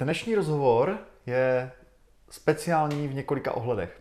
Dnešní 0.00 0.34
rozhovor 0.34 0.98
je 1.26 1.72
speciální 2.30 3.08
v 3.08 3.14
několika 3.14 3.52
ohledech. 3.52 4.00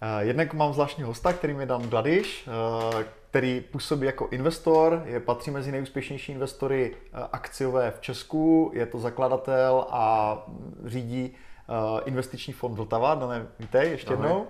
Eh, 0.00 0.24
jednak 0.24 0.54
mám 0.54 0.72
zvláštního 0.72 1.08
hosta, 1.08 1.32
kterým 1.32 1.60
je 1.60 1.66
Dan 1.66 1.82
Gladiš, 1.82 2.48
eh, 2.48 3.04
který 3.30 3.60
působí 3.60 4.06
jako 4.06 4.28
investor, 4.30 5.02
je 5.06 5.20
patří 5.20 5.50
mezi 5.50 5.72
nejúspěšnější 5.72 6.32
investory 6.32 6.96
eh, 6.96 7.18
akciové 7.32 7.90
v 7.90 8.00
Česku, 8.00 8.70
je 8.74 8.86
to 8.86 8.98
zakladatel 8.98 9.86
a 9.90 10.36
řídí 10.84 11.34
investiční 12.04 12.52
fond 12.52 12.74
Vltava. 12.74 13.14
Dané, 13.14 13.46
vítej 13.58 13.90
ještě 13.90 14.14
Ahoj. 14.14 14.26
jednou. 14.26 14.46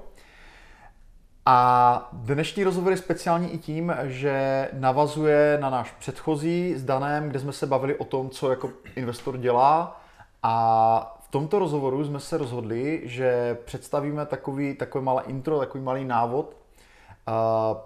A 1.46 2.08
dnešní 2.13 2.64
rozhovor 2.64 2.93
je 2.93 2.99
speciální 2.99 3.54
i 3.54 3.58
tím, 3.58 3.96
že 4.03 4.68
navazuje 4.72 5.58
na 5.61 5.71
náš 5.71 5.90
předchozí 5.90 6.75
s 6.76 6.85
Danem, 6.85 7.29
kde 7.29 7.39
jsme 7.39 7.53
se 7.53 7.67
bavili 7.67 7.96
o 7.96 8.04
tom, 8.04 8.31
co 8.31 8.50
jako 8.50 8.71
investor 8.96 9.39
dělá. 9.39 10.04
A 10.46 11.16
v 11.21 11.29
tomto 11.29 11.58
rozhovoru 11.58 12.04
jsme 12.04 12.21
se 12.21 12.39
rozhodli, 12.39 13.02
že 13.04 13.58
představíme 13.64 14.26
takový, 14.26 14.75
takové 14.75 15.04
malé 15.04 15.22
intro, 15.26 15.58
takový 15.58 15.85
malý 15.85 16.04
návod 16.04 16.57
uh, 16.57 17.35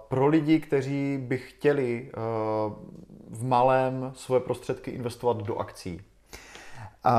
pro 0.07 0.27
lidi, 0.27 0.59
kteří 0.59 1.17
by 1.21 1.37
chtěli 1.37 2.11
uh, 2.11 2.73
v 3.29 3.43
malém 3.43 4.11
svoje 4.15 4.41
prostředky 4.41 4.91
investovat 4.91 5.37
do 5.37 5.57
akcí. 5.57 6.01
Uh, 7.05 7.11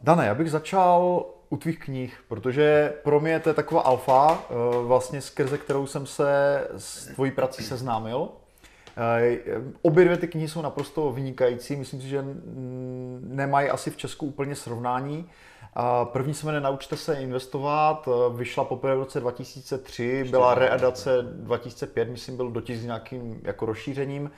Dane, 0.00 0.26
já 0.26 0.34
bych 0.34 0.50
začal 0.50 1.24
u 1.54 1.56
tvých 1.56 1.78
knih, 1.78 2.24
protože 2.28 2.92
pro 3.04 3.20
mě 3.20 3.40
to 3.40 3.48
je 3.48 3.54
taková 3.54 3.80
alfa, 3.80 4.38
eh, 4.50 4.54
vlastně 4.86 5.20
skrze 5.20 5.58
kterou 5.58 5.86
jsem 5.86 6.06
se 6.06 6.60
s 6.76 7.06
tvojí 7.06 7.30
prací 7.30 7.62
seznámil. 7.62 8.28
Eh, 8.96 9.38
obě 9.82 10.04
dvě 10.04 10.16
ty 10.16 10.28
knihy 10.28 10.48
jsou 10.48 10.62
naprosto 10.62 11.12
vynikající, 11.12 11.76
myslím 11.76 12.00
si, 12.00 12.08
že 12.08 12.24
nemají 13.20 13.70
asi 13.70 13.90
v 13.90 13.96
Česku 13.96 14.26
úplně 14.26 14.54
srovnání. 14.54 15.30
První 16.04 16.34
se 16.34 16.46
jmenuje 16.46 16.60
Naučte 16.60 16.96
se 16.96 17.14
investovat, 17.14 18.08
eh, 18.08 18.36
vyšla 18.36 18.64
poprvé 18.64 18.96
v 18.96 18.98
roce 18.98 19.20
2003, 19.20 20.24
byla 20.30 20.54
readace 20.54 21.22
2005, 21.22 22.10
myslím 22.10 22.36
byl 22.36 22.50
dotisk 22.50 22.80
s 22.80 22.84
nějakým 22.84 23.40
jako 23.42 23.66
rozšířením. 23.66 24.30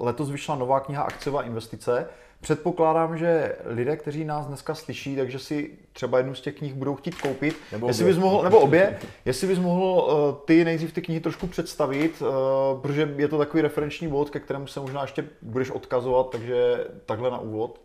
Letos 0.00 0.30
vyšla 0.30 0.54
nová 0.54 0.80
kniha 0.80 1.02
Akciová 1.02 1.42
investice, 1.42 2.08
Předpokládám, 2.40 3.18
že 3.18 3.56
lidé, 3.64 3.96
kteří 3.96 4.24
nás 4.24 4.46
dneska 4.46 4.74
slyší, 4.74 5.16
takže 5.16 5.38
si 5.38 5.78
třeba 5.92 6.18
jednu 6.18 6.34
z 6.34 6.40
těch 6.40 6.54
knih 6.54 6.74
budou 6.74 6.94
chtít 6.94 7.14
koupit. 7.14 7.56
Nebo 7.72 7.88
jestli 7.88 8.04
bys 8.04 8.18
mohl, 8.18 8.42
nebo 8.42 8.60
obě, 8.60 8.98
jestli 9.24 9.46
bys 9.46 9.58
mohl 9.58 9.84
uh, 9.84 10.44
ty 10.44 10.64
nejdřív 10.64 10.92
ty 10.92 11.02
knihy 11.02 11.20
trošku 11.20 11.46
představit, 11.46 12.22
uh, 12.22 12.80
protože 12.80 13.14
je 13.16 13.28
to 13.28 13.38
takový 13.38 13.62
referenční 13.62 14.08
bod, 14.08 14.30
ke 14.30 14.40
kterému 14.40 14.66
se 14.66 14.80
možná 14.80 15.02
ještě 15.02 15.24
budeš 15.42 15.70
odkazovat, 15.70 16.30
takže 16.30 16.86
takhle 17.06 17.30
na 17.30 17.38
úvod. 17.38 17.80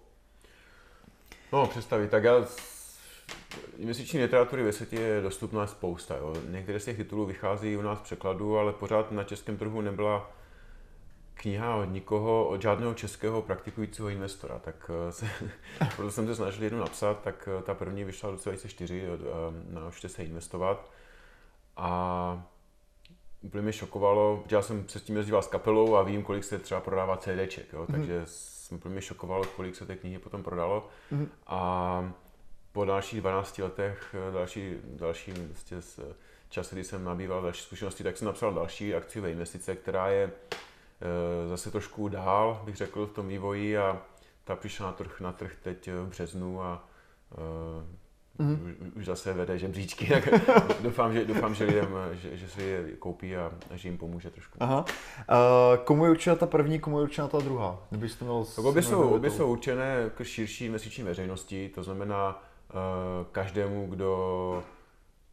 No, 1.54 1.68
představit. 1.68 2.12
Tak 2.12 2.24
já 2.24 2.46
Investiční 3.78 4.22
literatury 4.22 4.64
ve 4.64 4.72
světě 4.72 4.96
je 4.96 5.22
dostupná 5.22 5.68
spousta. 5.68 6.16
Jo. 6.18 6.34
Některé 6.50 6.80
z 6.80 6.86
těch 6.86 6.98
titulů 6.98 7.26
vychází 7.26 7.78
u 7.78 7.82
nás 7.82 8.00
v 8.00 8.04
překladu, 8.04 8.58
ale 8.58 8.74
pořád 8.74 9.12
na 9.12 9.24
českém 9.24 9.58
trhu 9.58 9.82
nebyla 9.82 10.32
kniha 11.36 11.76
od 11.76 11.86
nikoho, 11.86 12.48
od 12.48 12.62
žádného 12.62 12.94
českého 12.94 13.42
praktikujícího 13.42 14.10
investora, 14.10 14.60
tak 14.60 14.92
eh, 15.08 15.12
se, 15.12 15.30
proto 15.96 16.12
jsem 16.12 16.28
se 16.28 16.36
snažil 16.36 16.64
jednu 16.64 16.80
napsat, 16.80 17.22
tak 17.22 17.50
eh, 17.60 17.64
ta 17.64 17.74
první 17.74 18.04
vyšla 18.04 18.30
v 18.30 18.32
roce 18.32 18.50
2004, 18.50 19.04
eh, 19.04 19.18
naučte 19.70 20.10
se 20.10 20.24
investovat 20.24 20.92
a 21.78 22.48
úplně 23.42 23.62
mě 23.62 23.74
šokovalo, 23.74 24.44
já 24.52 24.62
jsem 24.62 24.88
se 24.88 25.00
s 25.00 25.04
tím 25.04 25.18
jezdíval 25.18 25.42
s 25.42 25.48
kapelou 25.48 25.96
a 25.96 26.04
vím, 26.04 26.24
kolik 26.24 26.44
se 26.44 26.60
třeba 26.60 26.82
prodává 26.82 27.18
CDček, 27.18 27.74
jo, 27.74 27.86
mm. 27.88 27.96
takže 27.96 28.22
jsem 28.26 28.78
úplně 28.78 28.94
mě 28.94 29.02
šokovalo, 29.02 29.44
kolik 29.56 29.76
se 29.76 29.86
té 29.86 29.96
knihy 29.96 30.20
potom 30.20 30.44
prodalo 30.44 30.88
mm. 31.12 31.30
a 31.48 32.14
po 32.72 32.86
dalších 32.86 33.22
12 33.22 33.58
letech, 33.58 34.16
další, 34.34 34.76
další 34.84 35.32
vlastně 35.32 35.78
časy, 36.50 36.76
kdy 36.76 36.84
jsem 36.84 37.04
nabýval 37.04 37.42
další 37.42 37.64
zkušenosti, 37.64 38.04
tak 38.04 38.18
jsem 38.18 38.26
napsal 38.26 38.54
další 38.54 38.96
akciové 38.96 39.32
investice, 39.32 39.76
která 39.76 40.08
je 40.08 40.32
zase 41.48 41.72
trošku 41.72 42.08
dál, 42.08 42.62
bych 42.66 42.76
řekl, 42.76 43.06
v 43.06 43.14
tom 43.14 43.28
vývoji 43.28 43.78
a 43.78 44.02
ta 44.44 44.56
přišla 44.56 44.86
na 44.86 44.92
trh, 44.92 45.22
na 45.22 45.32
trh 45.32 45.52
teď 45.64 45.90
v 45.92 46.08
březnu 46.08 46.62
a 46.62 46.88
uh, 48.40 48.46
mm. 48.46 48.76
už, 48.96 49.06
zase 49.06 49.34
vede 49.34 49.58
žebříčky, 49.58 50.08
tak 50.14 50.30
doufám, 50.82 51.14
že, 51.14 51.26
doufám, 51.26 51.56
že 51.56 51.64
lidem, 51.64 51.88
že, 52.12 52.38
že 52.38 52.48
si 52.48 52.64
je 52.64 52.92
koupí 53.00 53.36
a, 53.36 53.52
a 53.72 53.78
že 53.78 53.88
jim 53.88 53.98
pomůže 53.98 54.30
trošku. 54.30 54.58
Aha. 54.60 54.86
Uh, 55.30 55.84
komu 55.84 56.06
je 56.06 56.12
určena 56.12 56.36
ta 56.36 56.46
první, 56.46 56.80
komu 56.80 57.00
je 57.00 57.04
určena 57.04 57.28
ta 57.28 57.40
druhá? 57.40 57.80
Kdybyste 57.90 58.26
měl 58.26 58.46
tak 58.56 58.66
obě, 58.66 58.84
jsou, 58.84 59.10
obě 59.10 59.32
jsou 59.32 59.52
určené 59.52 60.12
k 60.16 60.24
širší 60.24 60.70
měsíční 60.70 61.04
veřejnosti, 61.04 61.70
to 61.76 61.84
znamená 61.84 62.44
uh, 62.74 62.80
každému, 63.32 63.88
kdo 63.88 64.64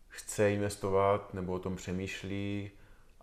chce 0.09 0.53
investovat 0.53 1.35
nebo 1.35 1.53
o 1.53 1.59
tom 1.59 1.77
přemýšlí, 1.77 2.71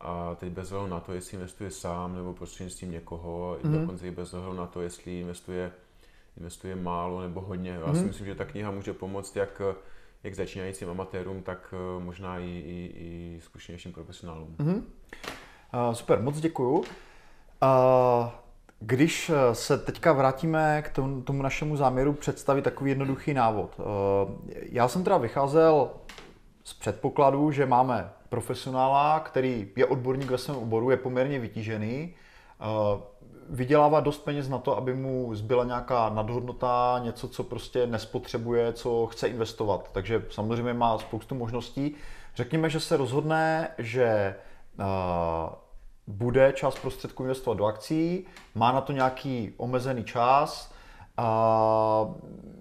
a 0.02 0.36
teď 0.36 0.52
bez 0.52 0.72
ohledu 0.72 0.92
na 0.92 1.00
to, 1.00 1.14
jestli 1.14 1.36
investuje 1.36 1.72
sám 1.72 2.16
nebo 2.16 2.34
prostřednictvím 2.34 2.92
někoho, 2.92 3.58
mm-hmm. 3.62 3.80
dokonce 3.80 4.08
i 4.08 4.12
bez 4.12 4.34
ohledu 4.34 4.58
na 4.58 4.68
to, 4.68 4.82
jestli 4.82 5.20
investuje, 5.20 5.72
investuje 6.38 6.76
málo 6.76 7.22
nebo 7.22 7.42
hodně. 7.42 7.72
Já 7.72 7.80
mm-hmm. 7.80 7.92
si 7.92 7.98
mhm. 7.98 8.08
myslím, 8.08 8.26
že 8.26 8.36
ta 8.36 8.46
kniha 8.46 8.72
může 8.72 8.94
pomoct 8.94 9.36
jak, 9.36 9.62
jak 10.24 10.36
začínajícím 10.36 10.90
amatérům, 10.90 11.44
tak 11.44 11.74
eh, 11.74 12.04
možná 12.04 12.40
i, 12.40 12.46
i, 12.46 12.94
i 12.96 13.42
zkušenějším 13.42 13.94
profesionálům. 13.94 14.56
Mm-hmm. 14.60 14.82
Uh, 15.88 15.94
super, 15.94 16.22
moc 16.22 16.40
děkuju. 16.40 16.78
Uh, 16.78 16.86
když 18.80 19.32
se 19.54 19.78
teďka 19.78 20.14
vrátíme 20.14 20.82
k 20.82 20.90
tomu, 20.90 21.22
tomu 21.22 21.44
našemu 21.44 21.78
záměru 21.78 22.14
představit 22.14 22.62
takový 22.62 22.92
jednoduchý 22.92 23.34
návod. 23.34 23.80
Uh, 23.80 23.86
já 24.62 24.88
jsem 24.88 25.04
teda 25.04 25.18
vycházel 25.18 25.92
z 26.64 26.74
předpokladu, 26.74 27.52
že 27.52 27.66
máme 27.66 28.10
profesionála, 28.30 29.20
který 29.20 29.68
je 29.76 29.86
odborník 29.86 30.32
ve 30.32 30.38
svém 30.38 30.58
oboru, 30.58 30.92
je 30.92 30.98
poměrně 30.98 31.40
vytížený, 31.40 32.14
eh, 32.60 33.02
vydělává 33.50 34.00
dost 34.00 34.18
peněz 34.18 34.50
na 34.50 34.58
to, 34.58 34.78
aby 34.78 34.94
mu 34.94 35.36
zbyla 35.36 35.64
nějaká 35.64 36.10
nadhodnota, 36.10 37.02
něco, 37.04 37.28
co 37.28 37.44
prostě 37.44 37.88
nespotřebuje, 37.88 38.74
co 38.74 39.08
chce 39.08 39.28
investovat. 39.28 39.90
Takže 39.92 40.26
samozřejmě 40.30 40.74
má 40.74 40.98
spoustu 40.98 41.36
možností. 41.36 41.96
Řekněme, 42.36 42.70
že 42.70 42.80
se 42.80 42.98
rozhodne, 42.98 43.68
že 43.78 44.06
eh, 44.06 44.86
bude 46.08 46.54
část 46.56 46.80
prostředků 46.80 47.24
investovat 47.24 47.58
do 47.58 47.66
akcí, 47.66 48.26
má 48.56 48.72
na 48.72 48.82
to 48.82 48.94
nějaký 48.94 49.54
omezený 49.58 50.04
čas, 50.04 50.74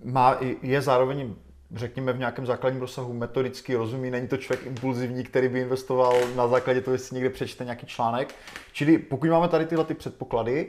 má, 0.05 0.37
je 0.63 0.83
zároveň 0.83 1.35
řekněme, 1.75 2.13
v 2.13 2.19
nějakém 2.19 2.47
základním 2.47 2.81
rozsahu 2.81 3.13
metodicky 3.13 3.75
rozumí, 3.75 4.11
není 4.11 4.29
to 4.29 4.37
člověk 4.37 4.67
impulzivní, 4.67 5.25
který 5.25 5.49
by 5.49 5.61
investoval 5.61 6.15
na 6.37 6.49
základě 6.49 6.81
toho, 6.81 6.95
jestli 6.95 7.15
někde 7.15 7.31
přečte 7.31 7.65
nějaký 7.65 7.87
článek. 7.87 8.35
Čili 8.73 8.99
pokud 8.99 9.31
máme 9.31 9.49
tady 9.49 9.67
tyhle 9.67 9.85
ty 9.85 9.95
předpoklady, 9.95 10.69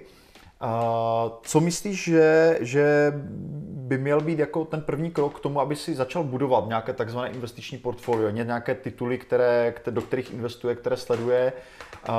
Uh, 0.64 1.32
co 1.42 1.60
myslíš, 1.60 2.04
že, 2.04 2.58
že 2.62 3.14
by 3.72 3.98
měl 3.98 4.22
být 4.22 4.40
jako 4.40 4.66
ten 4.66 4.82
první 4.82 5.12
krok 5.12 5.40
k 5.40 5.40
tomu, 5.40 5.60
aby 5.62 5.76
si 5.76 5.96
začal 5.96 6.24
budovat 6.24 6.68
nějaké 6.68 6.94
takzvané 6.94 7.30
investiční 7.30 7.78
portfolio, 7.78 8.30
nějaké 8.30 8.76
tituly, 8.76 9.18
které, 9.18 9.74
do 9.90 10.02
kterých 10.02 10.34
investuje, 10.34 10.76
které 10.76 10.98
sleduje? 10.98 11.54
Uh, 12.10 12.16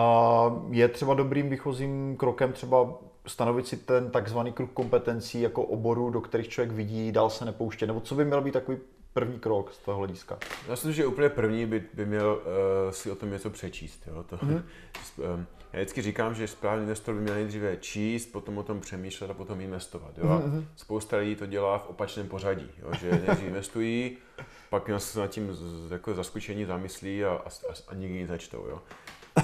je 0.75 0.89
třeba 0.89 1.15
dobrým 1.15 1.51
výchozím 1.51 2.17
krokem 2.17 2.53
třeba 2.53 2.95
stanovit 3.27 3.67
si 3.67 3.77
ten 3.77 4.11
takzvaný 4.11 4.53
kruh 4.53 4.71
kompetencí 4.75 5.41
jako 5.41 5.63
oboru, 5.63 6.11
do 6.11 6.21
kterých 6.21 6.49
člověk 6.49 6.73
vidí, 6.73 7.13
dál 7.13 7.31
se 7.31 7.45
nepouštět, 7.45 7.87
nebo 7.87 8.01
co 8.01 8.15
by 8.15 8.25
měl 8.25 8.41
být 8.41 8.53
takový 8.53 8.79
první 9.13 9.39
krok 9.39 9.73
z 9.73 9.79
toho 9.79 9.99
hlediska? 9.99 10.39
Já 10.69 10.77
si 10.77 10.87
myslím, 10.87 10.93
že 10.93 11.07
úplně 11.07 11.29
první 11.29 11.67
by, 11.67 11.85
by 11.95 12.07
měl 12.07 12.43
uh, 12.43 12.91
si 12.91 13.11
o 13.11 13.15
tom 13.15 13.31
něco 13.31 13.51
přečíst. 13.51 14.03
Jo? 14.07 14.23
To, 14.23 14.37
mm-hmm. 14.47 14.63
um, 15.35 15.47
já 15.73 15.79
vždycky 15.79 16.03
říkám, 16.03 16.35
že 16.35 16.49
správný 16.49 16.83
investor 16.83 17.15
by 17.15 17.21
měl 17.21 17.35
nejdříve 17.35 17.77
číst, 17.77 18.27
potom 18.27 18.59
o 18.59 18.63
tom 18.63 18.81
přemýšlet 18.81 19.31
a 19.31 19.35
potom 19.35 19.61
investovat. 19.61 20.19
Jo? 20.19 20.25
Mm-hmm. 20.25 20.65
Spousta 20.77 21.17
lidí 21.17 21.37
to 21.37 21.47
dělá 21.47 21.79
v 21.79 21.89
opačném 21.89 22.29
pořadí, 22.29 22.71
jo? 22.83 22.91
že 23.01 23.11
nejdřív 23.11 23.49
investují, 23.49 24.17
pak 24.71 24.91
se 24.99 25.21
nad 25.21 25.27
tím 25.27 25.57
jako 25.91 26.15
zaskočení 26.15 26.65
zamyslí 26.65 27.25
a, 27.25 27.31
a, 27.31 27.49
a 27.89 27.95
nikdy 27.95 28.19
nic 28.19 28.29
začtou. 28.29 28.67
Jo? 28.69 28.83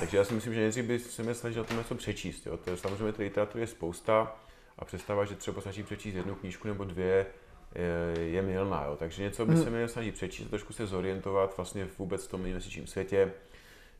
Takže 0.01 0.17
já 0.17 0.25
si 0.25 0.35
myslím, 0.35 0.55
že 0.55 0.61
nejdřív 0.61 0.85
by 0.85 0.99
se 0.99 1.23
měl 1.23 1.35
snažit 1.35 1.61
o 1.61 1.65
tom 1.65 1.77
něco 1.77 1.95
přečíst. 1.95 2.47
Jo? 2.47 2.57
To 2.57 2.71
je, 2.71 2.77
samozřejmě 2.77 3.13
té 3.13 3.23
literatury 3.23 3.63
je 3.63 3.67
spousta 3.67 4.37
a 4.79 4.85
představa, 4.85 5.25
že 5.25 5.35
třeba 5.35 5.61
stačí 5.61 5.83
přečíst 5.83 6.15
jednu 6.15 6.35
knížku 6.35 6.69
nebo 6.69 6.85
dvě, 6.85 7.27
je, 7.75 8.25
je 8.25 8.43
milná. 8.43 8.85
Jo? 8.85 8.97
Takže 8.97 9.23
něco 9.23 9.47
by 9.47 9.55
hmm. 9.55 9.65
se 9.65 9.71
měl 9.71 9.89
snažit 9.89 10.15
přečíst, 10.15 10.49
trošku 10.49 10.73
se 10.73 10.87
zorientovat 10.87 11.57
vlastně 11.57 11.89
vůbec 11.99 12.27
v 12.27 12.31
tom 12.31 12.47
investičním 12.47 12.87
světě, 12.87 13.33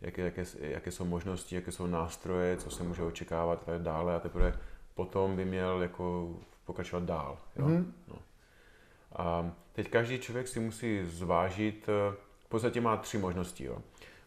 jaké, 0.01 0.23
jaké, 0.23 0.45
jaké 0.61 0.91
jsou 0.91 1.05
možnosti, 1.05 1.55
jaké 1.55 1.73
jsou 1.73 1.87
nástroje, 1.87 2.57
co 2.57 2.71
se 2.71 2.83
může 2.83 3.03
očekávat 3.03 3.63
a 3.63 3.73
tak 3.73 3.83
dále 3.83 4.15
a 4.15 4.21
teprve 4.21 4.59
potom 4.95 5.37
by 5.37 5.45
měl 5.45 5.83
jako 5.83 6.37
pokračovat 6.65 7.05
dál. 7.05 7.39
Jo? 7.57 7.65
Hmm. 7.65 7.95
No. 8.09 8.17
A 9.17 9.51
teď 9.73 9.91
každý 9.91 10.19
člověk 10.19 10.49
si 10.49 10.61
musí 10.61 11.05
zvážit, 11.05 11.87
v 12.45 12.49
podstatě 12.49 12.81
má 12.81 12.97
tři 12.97 13.19
možnosti. 13.19 13.65
Jo? 13.65 13.79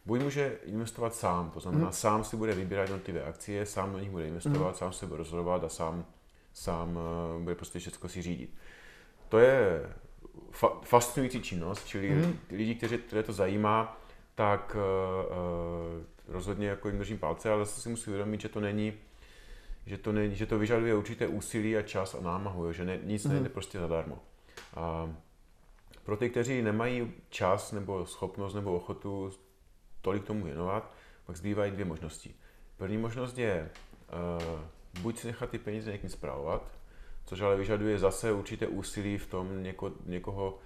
Buď 0.10 0.22
může 0.22 0.60
investovat 0.66 1.16
sám, 1.16 1.52
to 1.52 1.60
znamená, 1.60 1.86
mm. 1.86 1.92
sám 1.92 2.24
si 2.24 2.38
bude 2.38 2.54
vybírat 2.54 2.82
jednotlivé 2.82 3.24
akcie, 3.24 3.66
sám 3.66 3.92
do 3.92 4.00
nich 4.00 4.10
bude 4.10 4.28
investovat, 4.28 4.68
mm. 4.68 4.74
sám 4.74 4.94
se 4.94 5.06
bude 5.06 5.18
rozhodovat 5.18 5.64
a 5.64 5.70
sám, 5.70 6.06
sám 6.54 6.98
uh, 7.36 7.42
bude 7.44 7.56
prostě 7.56 7.80
všechno 7.80 8.10
si 8.10 8.22
řídit. 8.22 8.56
To 9.30 9.40
je 9.40 9.90
fa- 10.52 10.82
fascinující 10.84 11.42
činnost, 11.42 11.86
čili 11.86 12.10
mm. 12.10 12.40
lidi, 12.52 12.76
kteří, 12.76 12.98
které 12.98 13.24
to 13.24 13.34
zajímá, 13.34 14.02
tak 14.36 14.76
uh, 14.76 16.34
rozhodně 16.34 16.68
jako 16.68 16.88
jim 16.88 16.98
držím 16.98 17.18
palce, 17.18 17.52
ale 17.52 17.66
zase 17.66 17.82
si 17.82 17.90
musí 17.90 18.10
uvědomit, 18.10 18.42
že 18.42 18.50
to 18.50 18.60
není, 18.60 18.94
že 19.86 19.98
to, 19.98 20.12
není, 20.12 20.36
že 20.36 20.46
to 20.46 20.60
vyžaduje 20.60 20.96
určité 20.96 21.28
úsilí 21.28 21.78
a 21.78 21.82
čas 21.82 22.16
a 22.16 22.22
námahu, 22.22 22.66
jo, 22.66 22.72
že 22.72 22.86
ne, 22.86 23.00
nic 23.04 23.26
mm. 23.26 23.34
nejde 23.34 23.50
prostě 23.50 23.80
zadarmo. 23.80 24.20
A 24.76 25.14
pro 26.04 26.18
ty, 26.18 26.30
kteří 26.30 26.62
nemají 26.62 27.12
čas 27.30 27.72
nebo 27.72 28.06
schopnost 28.06 28.54
nebo 28.54 28.76
ochotu 28.76 29.32
tolik 30.02 30.24
tomu 30.24 30.46
věnovat, 30.46 30.94
pak 31.26 31.38
zbývají 31.38 31.72
dvě 31.72 31.86
možnosti. 31.86 32.36
První 32.78 32.98
možnost 32.98 33.38
je 33.38 33.70
uh, 34.44 35.02
buď 35.02 35.18
si 35.18 35.28
nechat 35.28 35.50
ty 35.50 35.58
peníze 35.58 35.92
někým 35.92 36.10
zpravovat, 36.10 36.72
což 37.26 37.42
ale 37.42 37.58
vyžaduje 37.58 38.00
zase 38.00 38.32
určité 38.32 38.68
úsilí 38.68 39.18
v 39.18 39.28
tom 39.28 39.64
něko, 39.64 39.92
někoho 40.06 40.60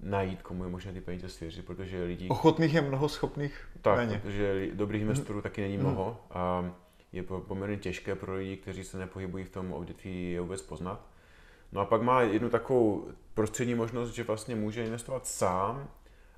najít, 0.00 0.42
komu 0.42 0.64
je 0.64 0.70
možné 0.70 0.92
ty 0.92 1.00
peníze 1.00 1.28
svěřit, 1.28 1.66
protože 1.66 2.04
lidí... 2.04 2.28
Ochotných 2.28 2.74
je 2.74 2.80
mnoho, 2.80 3.08
schopných 3.08 3.68
Tak, 3.82 3.96
méně. 3.96 4.18
protože 4.18 4.68
dobrých 4.74 5.02
investorů 5.02 5.38
mm. 5.38 5.42
taky 5.42 5.60
není 5.60 5.76
mnoho 5.78 6.20
a 6.30 6.70
je 7.12 7.22
poměrně 7.22 7.76
těžké 7.76 8.14
pro 8.14 8.34
lidi, 8.34 8.56
kteří 8.56 8.84
se 8.84 8.98
nepohybují 8.98 9.44
v 9.44 9.50
tom 9.50 9.72
odvětví 9.72 10.32
je 10.32 10.40
vůbec 10.40 10.62
poznat. 10.62 11.06
No 11.72 11.80
a 11.80 11.84
pak 11.84 12.02
má 12.02 12.22
jednu 12.22 12.50
takovou 12.50 13.08
prostřední 13.34 13.74
možnost, 13.74 14.10
že 14.10 14.24
vlastně 14.24 14.56
může 14.56 14.84
investovat 14.84 15.26
sám, 15.26 15.88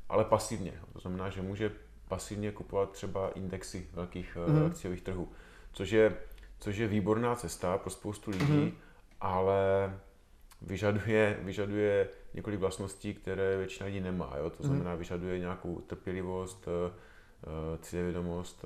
ale 0.08 0.24
pasivně. 0.24 0.72
To 0.92 0.98
znamená, 0.98 1.30
že 1.30 1.42
může 1.42 1.72
pasivně 2.08 2.52
kupovat 2.52 2.90
třeba 2.90 3.28
indexy 3.28 3.86
velkých 3.92 4.36
mm. 4.46 4.66
akciových 4.66 5.02
trhů, 5.02 5.28
což 5.72 5.90
je, 5.90 6.16
což 6.60 6.76
je 6.76 6.88
výborná 6.88 7.34
cesta 7.34 7.78
pro 7.78 7.90
spoustu 7.90 8.30
lidí, 8.30 8.52
mm. 8.52 8.72
ale 9.20 9.92
vyžaduje, 10.62 11.38
vyžaduje 11.42 12.08
několik 12.34 12.60
vlastností, 12.60 13.14
které 13.14 13.56
většina 13.56 13.86
lidí 13.86 14.00
nemá. 14.00 14.32
Jo? 14.38 14.50
To 14.50 14.56
mhm. 14.62 14.66
znamená, 14.66 14.94
vyžaduje 14.94 15.38
nějakou 15.38 15.80
trpělivost, 15.80 16.68
eh, 16.68 16.92
eh, 17.44 17.78
cílevědomost, 17.82 18.64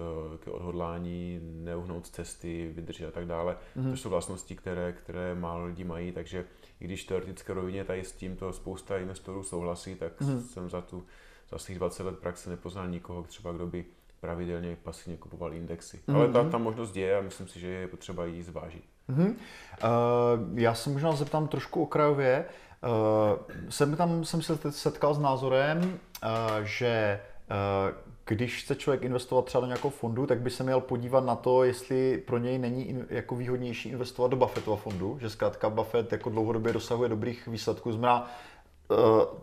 odhodlání, 0.50 1.40
neuhnout 1.42 2.06
z 2.06 2.10
cesty, 2.10 2.72
vydržet 2.74 3.06
a 3.06 3.10
tak 3.10 3.26
dále. 3.26 3.56
Mm-hmm. 3.76 3.90
To 3.90 3.96
jsou 3.96 4.08
vlastnosti, 4.08 4.56
které, 4.56 4.92
které 4.92 5.34
málo 5.34 5.64
lidí 5.64 5.84
mají, 5.84 6.12
takže 6.12 6.44
i 6.80 6.84
když 6.84 7.04
teoretické 7.04 7.54
rovině 7.54 7.84
tady 7.84 8.04
s 8.04 8.12
tímto 8.12 8.52
spousta 8.52 8.98
investorů 8.98 9.42
souhlasí, 9.42 9.94
tak 9.94 10.20
mm-hmm. 10.20 10.40
jsem 10.40 10.70
za 10.70 10.80
tu 10.80 11.04
za 11.52 11.58
svých 11.58 11.78
20 11.78 12.02
let 12.02 12.18
praxe 12.18 12.50
nepoznal 12.50 12.88
nikoho, 12.88 13.22
třeba 13.22 13.52
kdo 13.52 13.66
by 13.66 13.84
pravidelně 14.20 14.76
pasivně 14.82 15.16
kupoval 15.16 15.54
indexy. 15.54 15.96
Mm-hmm. 15.96 16.16
Ale 16.16 16.28
ta, 16.28 16.50
ta 16.50 16.58
možnost 16.58 16.96
je 16.96 17.18
a 17.18 17.20
myslím 17.20 17.48
si, 17.48 17.60
že 17.60 17.66
je 17.66 17.88
potřeba 17.88 18.24
ji 18.24 18.42
zvážit. 18.42 18.84
Mm-hmm. 19.10 19.34
Uh, 19.34 20.58
já 20.58 20.74
se 20.74 20.90
možná 20.90 21.12
zeptám 21.12 21.48
trošku 21.48 21.82
okrajově. 21.82 22.44
Uh, 22.82 23.68
jsem 23.68 23.96
tam 23.96 24.24
jsem 24.24 24.42
se 24.42 24.72
setkal 24.72 25.14
s 25.14 25.18
názorem, 25.18 25.78
uh, 25.78 26.30
že 26.62 27.20
uh, 27.50 28.12
když 28.24 28.64
chce 28.64 28.74
člověk 28.74 29.02
investovat 29.02 29.44
třeba 29.44 29.60
do 29.60 29.66
nějakého 29.66 29.90
fondu, 29.90 30.26
tak 30.26 30.40
by 30.40 30.50
se 30.50 30.64
měl 30.64 30.80
podívat 30.80 31.24
na 31.24 31.36
to, 31.36 31.64
jestli 31.64 32.18
pro 32.26 32.38
něj 32.38 32.58
není 32.58 32.88
in, 32.88 33.06
jako 33.10 33.36
výhodnější 33.36 33.88
investovat 33.88 34.28
do 34.28 34.36
Buffettova 34.36 34.76
fondu, 34.76 35.18
že 35.20 35.30
zkrátka 35.30 35.70
Buffett 35.70 36.12
jako 36.12 36.30
dlouhodobě 36.30 36.72
dosahuje 36.72 37.08
dobrých 37.08 37.46
výsledků. 37.46 37.92
Znamená, 37.92 38.30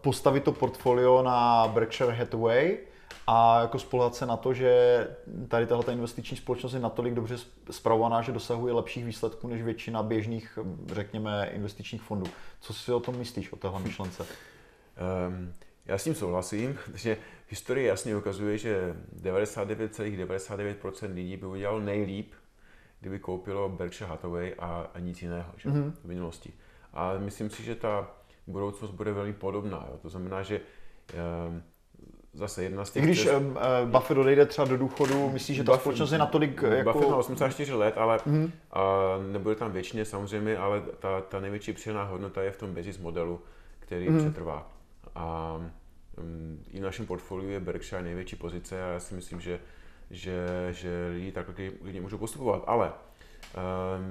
postavit 0.02 0.44
to 0.44 0.52
portfolio 0.52 1.24
na 1.24 1.68
Berkshire 1.68 2.14
Hathaway 2.14 2.78
a 3.28 3.62
jako 3.62 3.80
spolehat 3.80 4.16
se 4.16 4.26
na 4.26 4.38
to, 4.38 4.54
že 4.54 5.08
tady 5.48 5.66
tahle 5.66 5.94
investiční 5.94 6.38
společnost 6.38 6.74
je 6.74 6.80
natolik 6.80 7.14
dobře 7.14 7.36
zpravovaná, 7.72 8.22
že 8.22 8.32
dosahuje 8.32 8.74
lepších 8.74 9.06
výsledků 9.06 9.48
než 9.48 9.62
většina 9.62 10.04
běžných, 10.04 10.60
řekněme, 10.88 11.50
investičních 11.54 12.02
fondů. 12.02 12.32
Co 12.60 12.74
si 12.74 12.92
o 12.92 13.00
tom 13.00 13.18
myslíš, 13.18 13.54
o 13.54 13.56
téhle 13.56 13.80
myšlence? 13.80 14.26
Um, 15.28 15.54
já 15.86 15.98
s 15.98 16.04
tím 16.04 16.16
souhlasím, 16.16 16.78
protože 16.86 17.18
historie 17.48 17.88
jasně 17.88 18.16
ukazuje, 18.16 18.58
že 18.58 18.96
99,99% 19.22 20.28
,99 20.76 21.14
lidí 21.14 21.38
by 21.38 21.46
udělalo 21.46 21.80
nejlíp, 21.80 22.34
kdyby 23.00 23.20
koupilo 23.20 23.70
Berkshire 23.70 24.10
Hathaway 24.10 24.56
a, 24.60 24.88
a 24.94 25.00
nic 25.00 25.22
jiného 25.22 25.54
že? 25.58 25.70
Mm-hmm. 25.70 25.92
v 25.92 26.06
minulosti. 26.06 26.54
A 26.94 27.14
myslím 27.18 27.50
si, 27.50 27.64
že 27.64 27.76
ta 27.76 28.12
budoucnost 28.50 28.92
bude 28.92 29.14
velmi 29.14 29.34
podobná. 29.34 29.86
Jo. 29.92 29.98
To 30.02 30.10
znamená, 30.10 30.42
že 30.42 30.62
um, 31.48 31.64
zase 32.34 32.64
jedna 32.64 32.86
z 32.86 32.92
těch... 32.92 33.04
Když 33.04 33.24
cest... 33.24 33.42
um, 33.42 33.48
uh, 33.48 33.90
Buffett 33.90 34.20
odejde 34.20 34.46
třeba 34.46 34.68
do 34.68 34.78
důchodu, 34.78 35.30
myslíš, 35.30 35.58
že 35.58 35.64
ta 35.64 35.72
Buffett, 35.72 35.82
společnost 35.82 36.12
je 36.12 36.18
natolik 36.18 36.62
jako... 36.62 36.92
Buffett 36.94 37.12
má 37.12 37.18
84 37.18 37.74
let, 37.74 37.98
ale 37.98 38.18
mm-hmm. 38.18 38.52
a 38.72 38.84
nebude 39.32 39.56
tam 39.56 39.72
věčně 39.72 40.06
samozřejmě, 40.06 40.58
ale 40.58 40.82
ta, 41.00 41.22
ta 41.22 41.40
největší 41.40 41.74
přidaná 41.74 42.04
hodnota 42.04 42.42
je 42.42 42.52
v 42.52 42.58
tom 42.58 42.74
business 42.74 42.98
modelu, 42.98 43.42
který 43.80 44.10
mm-hmm. 44.10 44.20
přetrvá. 44.20 44.72
A 45.16 45.56
um, 46.18 46.60
i 46.72 46.80
v 46.80 46.84
našem 46.84 47.06
portfoliu 47.06 47.50
je 47.50 47.60
Berkshire 47.60 48.04
největší 48.04 48.36
pozice 48.36 48.84
a 48.84 48.88
já 48.88 49.00
si 49.00 49.16
myslím, 49.16 49.42
že, 49.42 49.60
že, 50.12 50.68
že 50.72 51.10
lidi 51.14 51.32
takhle 51.32 51.56
lidi 51.84 52.00
můžou 52.00 52.18
postupovat. 52.18 52.64
Ale 52.68 52.92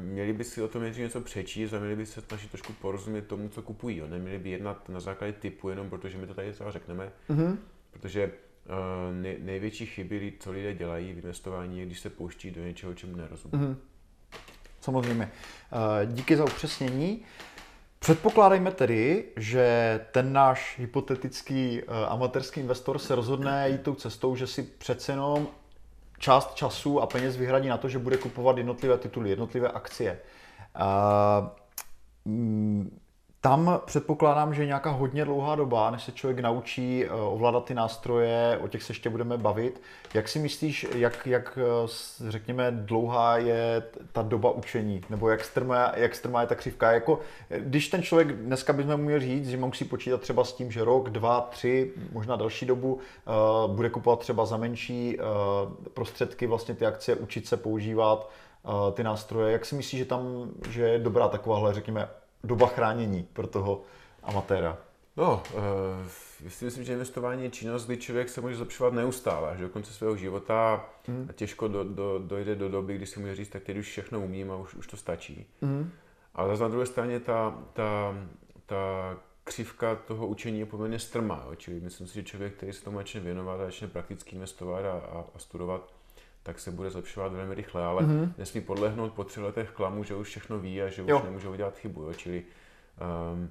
měli 0.02 0.32
by 0.32 0.44
si 0.44 0.62
o 0.62 0.69
tom 0.69 0.82
něco 0.92 1.20
přečíst 1.20 1.72
a 1.72 1.78
měli 1.78 1.96
by 1.96 2.06
se 2.06 2.20
snažit 2.20 2.50
trošku 2.50 2.72
porozumět 2.72 3.22
tomu, 3.22 3.48
co 3.48 3.62
kupují. 3.62 3.96
Jo. 3.96 4.06
Neměli 4.08 4.38
by 4.38 4.50
jednat 4.50 4.88
na 4.88 5.00
základě 5.00 5.32
typu, 5.32 5.69
jenom 5.69 5.90
protože 5.90 6.19
my 6.19 6.26
to 6.26 6.34
tady 6.34 6.52
třeba 6.52 6.70
řekneme. 6.70 7.12
Mm-hmm. 7.30 7.56
Protože 7.90 8.26
uh, 8.26 9.16
nej, 9.22 9.36
největší 9.40 9.86
chyby, 9.86 10.32
co 10.40 10.52
lidé 10.52 10.75
dělají 10.75 11.12
v 11.12 11.19
investování, 11.19 11.78
je, 11.78 11.86
když 11.86 12.00
se 12.00 12.10
pouští 12.10 12.50
do 12.50 12.60
něčeho, 12.60 12.94
čemu 12.94 13.16
nerozumí. 13.16 13.52
Mm-hmm. 13.52 13.76
Samozřejmě. 14.80 15.30
Uh, 16.04 16.12
díky 16.12 16.36
za 16.36 16.44
upřesnění. 16.44 17.22
Předpokládejme 17.98 18.70
tedy, 18.70 19.25
že 19.36 20.00
ten 20.12 20.32
náš 20.32 20.78
hypotetický 20.78 21.82
amatérský 22.08 22.60
investor 22.60 22.98
se 22.98 23.14
rozhodne 23.14 23.70
jít 23.70 23.82
tou 23.82 23.94
cestou, 23.94 24.36
že 24.36 24.46
si 24.46 24.62
přece 24.62 25.12
jenom 25.12 25.48
část 26.19 26.55
času 26.55 27.00
a 27.00 27.06
peněz 27.06 27.37
vyhradí 27.37 27.69
na 27.69 27.76
to, 27.76 27.88
že 27.88 27.99
bude 27.99 28.17
kupovat 28.17 28.56
jednotlivé 28.56 28.99
tituly, 28.99 29.31
jednotlivé 29.31 29.69
akcie. 29.69 30.19
Uh, 30.81 31.49
tam 33.40 33.81
předpokládám, 33.85 34.55
že 34.55 34.67
nějaká 34.67 34.90
hodně 34.90 35.25
dlouhá 35.25 35.55
doba, 35.55 35.90
než 35.90 36.02
se 36.02 36.12
člověk 36.12 36.40
naučí 36.40 37.05
eh, 37.05 37.11
ovládat 37.11 37.64
ty 37.64 37.75
nástroje, 37.75 38.58
o 38.62 38.69
těch 38.69 38.82
se 38.82 38.90
ještě 38.90 39.11
budeme 39.11 39.37
bavit. 39.37 39.81
Jak 40.14 40.28
si 40.28 40.38
myslíš, 40.38 40.87
jak, 40.95 41.26
jak 41.26 41.59
eh, 41.62 41.88
řekněme, 42.28 42.71
dlouhá 42.71 43.38
je 43.38 43.83
ta 44.12 44.23
doba 44.23 44.50
učení? 44.50 45.00
Nebo 45.11 45.28
jak 45.28 45.45
strmá, 45.45 45.92
jak 45.97 46.14
strmá 46.14 46.40
je 46.40 46.47
ta 46.47 46.54
křivka? 46.54 46.92
Jako, 46.92 47.21
když 47.59 47.88
ten 47.88 48.02
člověk, 48.02 48.33
dneska 48.33 48.73
bychom 48.73 48.97
měli 48.97 49.21
říct, 49.21 49.49
že 49.49 49.57
musí 49.57 49.85
počítat 49.85 50.21
třeba 50.21 50.45
s 50.45 50.52
tím, 50.52 50.71
že 50.71 50.85
rok, 50.85 51.11
dva, 51.11 51.40
tři, 51.40 51.92
možná 52.12 52.37
další 52.37 52.66
dobu, 52.66 52.99
bude 53.66 53.90
kupovat 53.90 54.18
třeba 54.18 54.47
za 54.47 54.57
menší 54.57 55.18
prostředky 55.95 56.47
vlastně 56.47 56.75
ty 56.75 56.87
akcie, 56.87 57.16
učit 57.16 57.47
se 57.47 57.57
používat 57.57 58.30
ty 58.95 59.02
nástroje. 59.02 59.52
Jak 59.52 59.64
si 59.64 59.75
myslíš, 59.75 59.99
že 59.99 60.04
tam 60.04 60.50
že 60.71 60.83
je 60.83 60.99
dobrá 60.99 61.28
takováhle, 61.28 61.75
řekněme, 61.75 62.09
doba 62.45 62.66
chránění 62.66 63.23
pro 63.33 63.47
toho 63.47 63.83
amatéra? 64.23 64.78
No, 65.16 65.42
uh, 65.54 65.61
si 66.49 66.64
myslím, 66.64 66.85
že 66.85 66.92
investování 66.92 67.42
je 67.42 67.50
činnost, 67.50 67.87
kdy 67.87 67.97
člověk 67.97 68.28
se 68.28 68.40
může 68.40 68.57
zlepšovat 68.57 68.92
neustále, 68.92 69.50
až 69.50 69.61
do 69.61 69.68
konce 69.68 69.92
svého 69.92 70.16
života 70.16 70.87
mm. 71.09 71.26
a 71.30 71.33
těžko 71.33 71.68
do, 71.68 71.85
do, 71.85 72.18
dojde 72.18 72.54
do 72.54 72.68
doby, 72.68 72.97
kdy 72.97 73.07
si 73.07 73.21
může 73.21 73.35
říct, 73.35 73.49
tak 73.49 73.62
teď 73.62 73.76
už 73.76 73.88
všechno 73.88 74.21
umím 74.21 74.50
a 74.50 74.57
už, 74.57 74.75
už 74.75 74.87
to 74.87 74.97
stačí. 74.97 75.47
Mm. 75.61 75.90
Ale 76.35 76.49
zase 76.49 76.62
na 76.62 76.68
druhé 76.68 76.87
straně 76.87 77.21
ta, 77.21 77.59
ta, 77.73 78.14
ta 78.66 79.16
křivka 79.45 79.95
toho 79.95 80.26
učení 80.26 80.59
je 80.59 80.66
poměrně 80.66 80.99
strmá, 80.99 81.45
jo? 81.47 81.54
čili 81.54 81.80
myslím 81.80 82.07
si, 82.07 82.14
že 82.14 82.23
člověk, 82.23 82.54
který 82.54 82.73
se 82.73 82.85
tomu 82.85 82.99
začne 82.99 83.21
věnovat 83.21 83.61
a 83.61 83.64
začne 83.64 83.88
prakticky 83.88 84.35
investovat 84.35 84.85
a, 84.85 84.92
a, 84.92 85.25
a 85.35 85.38
studovat, 85.38 85.92
tak 86.49 86.59
se 86.59 86.71
bude 86.71 86.90
zlepšovat 86.90 87.33
velmi 87.33 87.55
rychle, 87.55 87.85
ale 87.85 88.02
mm-hmm. 88.02 88.33
nesmí 88.38 88.61
podlehnout 88.61 89.12
po 89.12 89.25
tři 89.25 89.40
letech 89.40 89.71
klamu, 89.71 90.05
že 90.05 90.14
už 90.14 90.28
všechno 90.28 90.59
ví 90.59 90.83
a 90.83 90.88
že 90.88 91.05
jo. 91.07 91.19
už 91.19 91.25
nemůže 91.25 91.49
udělat 91.49 91.78
chybu. 91.78 92.02
Jo? 92.02 92.12
Čili 92.14 92.45
um, 93.33 93.50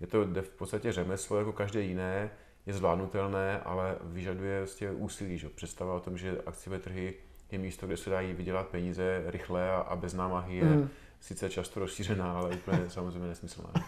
je 0.00 0.06
to 0.06 0.24
v 0.24 0.48
podstatě 0.48 0.92
řemeslo 0.92 1.38
jako 1.38 1.52
každé 1.52 1.80
jiné, 1.80 2.30
je 2.66 2.74
zvládnutelné, 2.74 3.60
ale 3.60 3.96
vyžaduje 4.02 4.58
vlastně 4.58 4.90
úsilí. 4.90 5.38
Že? 5.38 5.48
Představa 5.48 5.94
o 5.94 6.00
tom, 6.00 6.18
že 6.18 6.40
akciové 6.46 6.78
trhy 6.78 7.14
je 7.50 7.58
místo, 7.58 7.86
kde 7.86 7.96
se 7.96 8.10
dají 8.10 8.32
vydělat 8.32 8.68
peníze 8.68 9.22
rychle 9.26 9.70
a, 9.70 9.76
a 9.76 9.96
bez 9.96 10.14
námahy 10.14 10.56
je 10.56 10.64
mm. 10.64 10.88
sice 11.20 11.50
často 11.50 11.80
rozšířená, 11.80 12.32
ale 12.32 12.50
úplně 12.50 12.84
samozřejmě 12.88 13.28
nesmyslná. 13.28 13.70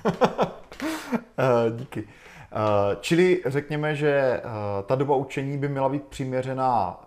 Eh, 1.39 1.71
díky. 1.71 2.03
Uh, 2.03 2.09
čili 3.01 3.43
řekněme, 3.47 3.95
že 3.95 4.43
uh, 4.45 4.51
ta 4.87 4.95
doba 4.95 5.17
učení 5.17 5.59
by 5.59 5.69
měla 5.69 5.89
být 5.89 6.03
přiměřená 6.03 7.01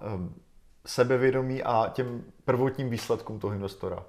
sebevědomí 0.85 1.63
a 1.63 1.89
těm 1.93 2.23
prvotním 2.45 2.89
výsledkům 2.89 3.39
toho 3.39 3.53
investora. 3.53 4.05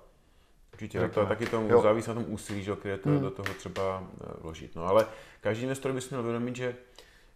Určitě, 0.73 1.09
to, 1.09 1.27
taky 1.27 1.47
tomu 1.47 1.83
závisí 1.83 2.09
na 2.09 2.15
tom 2.15 2.25
úsilí, 2.29 2.63
že, 2.63 2.77
které 2.77 2.99
to 2.99 3.09
hmm. 3.09 3.21
do 3.21 3.31
toho 3.31 3.55
třeba 3.55 4.05
eh, 4.21 4.27
vložit. 4.41 4.77
No 4.77 4.85
ale 4.85 5.07
každý 5.41 5.63
investor 5.63 5.93
by 5.93 6.01
si 6.01 6.09
měl 6.15 6.23
vědomit, 6.23 6.57
že 6.57 6.77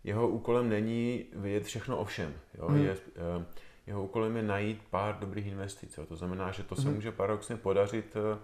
jeho 0.04 0.28
úkolem 0.28 0.68
není 0.68 1.24
vědět 1.32 1.64
všechno 1.66 1.98
o 1.98 2.04
všem. 2.04 2.34
Jo? 2.58 2.68
Hmm. 2.68 2.84
Je, 2.84 2.90
eh, 2.90 3.44
jeho 3.86 4.04
úkolem 4.04 4.36
je 4.36 4.42
najít 4.42 4.82
pár 4.90 5.18
dobrých 5.18 5.46
investic. 5.46 5.98
Jo? 5.98 6.06
To 6.06 6.16
znamená, 6.16 6.52
že 6.52 6.62
to 6.62 6.76
se 6.76 6.82
hmm. 6.82 6.94
může 6.94 7.12
paradoxně 7.12 7.56
podařit 7.56 8.16
eh, 8.16 8.38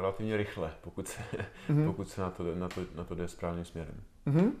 relativně 0.00 0.36
rychle, 0.36 0.70
pokud 0.80 1.08
se, 1.08 1.22
mm-hmm. 1.68 1.86
pokud 1.86 2.08
se 2.08 2.20
na, 2.20 2.30
to, 2.30 2.54
na, 2.54 2.68
to, 2.68 2.80
na 2.94 3.04
to 3.04 3.14
jde 3.14 3.28
správným 3.28 3.64
směrem. 3.64 3.94
Mm-hmm. 4.26 4.52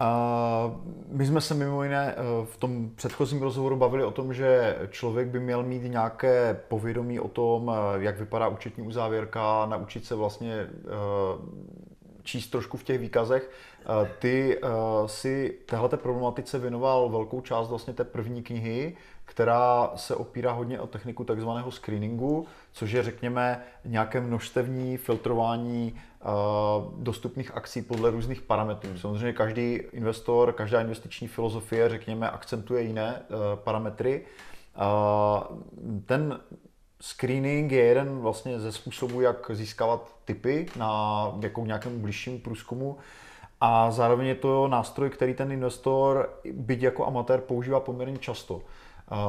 Uh, 0.00 0.76
my 1.08 1.26
jsme 1.26 1.40
se 1.40 1.54
mimo 1.54 1.82
jiné 1.82 2.14
uh, 2.14 2.46
v 2.46 2.56
tom 2.56 2.90
předchozím 2.94 3.42
rozhovoru 3.42 3.76
bavili 3.76 4.04
o 4.04 4.10
tom, 4.10 4.34
že 4.34 4.78
člověk 4.90 5.28
by 5.28 5.40
měl 5.40 5.62
mít 5.62 5.82
nějaké 5.82 6.60
povědomí 6.68 7.20
o 7.20 7.28
tom, 7.28 7.68
uh, 7.68 7.74
jak 7.98 8.18
vypadá 8.18 8.48
účetní 8.48 8.86
uzávěrka, 8.86 9.66
naučit 9.66 10.04
se 10.04 10.14
vlastně 10.14 10.66
číst 12.22 12.46
trošku 12.46 12.76
v 12.76 12.82
těch 12.82 13.00
výkazech. 13.00 13.50
Ty 14.18 14.60
si 15.06 15.58
téhleté 15.66 15.96
problematice 15.96 16.58
věnoval 16.58 17.08
velkou 17.08 17.40
část 17.40 17.68
vlastně 17.68 17.94
té 17.94 18.04
první 18.04 18.42
knihy, 18.42 18.96
která 19.24 19.92
se 19.96 20.14
opírá 20.14 20.52
hodně 20.52 20.80
o 20.80 20.86
techniku 20.86 21.24
takzvaného 21.24 21.70
screeningu, 21.70 22.46
což 22.72 22.92
je, 22.92 23.02
řekněme, 23.02 23.62
nějaké 23.84 24.20
množstevní 24.20 24.96
filtrování 24.96 25.94
dostupných 26.98 27.54
akcí 27.54 27.82
podle 27.82 28.10
různých 28.10 28.42
parametrů. 28.42 28.98
Samozřejmě 28.98 29.32
každý 29.32 29.80
investor, 29.92 30.52
každá 30.52 30.80
investiční 30.80 31.28
filozofie, 31.28 31.88
řekněme, 31.88 32.30
akcentuje 32.30 32.82
jiné 32.82 33.22
uh, 33.28 33.36
parametry. 33.54 34.26
Ten 36.06 36.40
screening 37.00 37.72
je 37.72 37.84
jeden 37.84 38.18
vlastně 38.18 38.60
ze 38.60 38.72
způsobů, 38.72 39.20
jak 39.20 39.50
získávat 39.54 40.16
typy 40.24 40.66
na 40.76 41.32
jako 41.40 41.66
nějakém 41.66 42.00
blížším 42.00 42.40
průzkumu. 42.40 42.96
A 43.60 43.90
zároveň 43.90 44.26
je 44.26 44.34
to 44.34 44.68
nástroj, 44.68 45.10
který 45.10 45.34
ten 45.34 45.52
investor, 45.52 46.30
byť 46.52 46.82
jako 46.82 47.06
amatér, 47.06 47.40
používá 47.40 47.80
poměrně 47.80 48.18
často. 48.18 48.62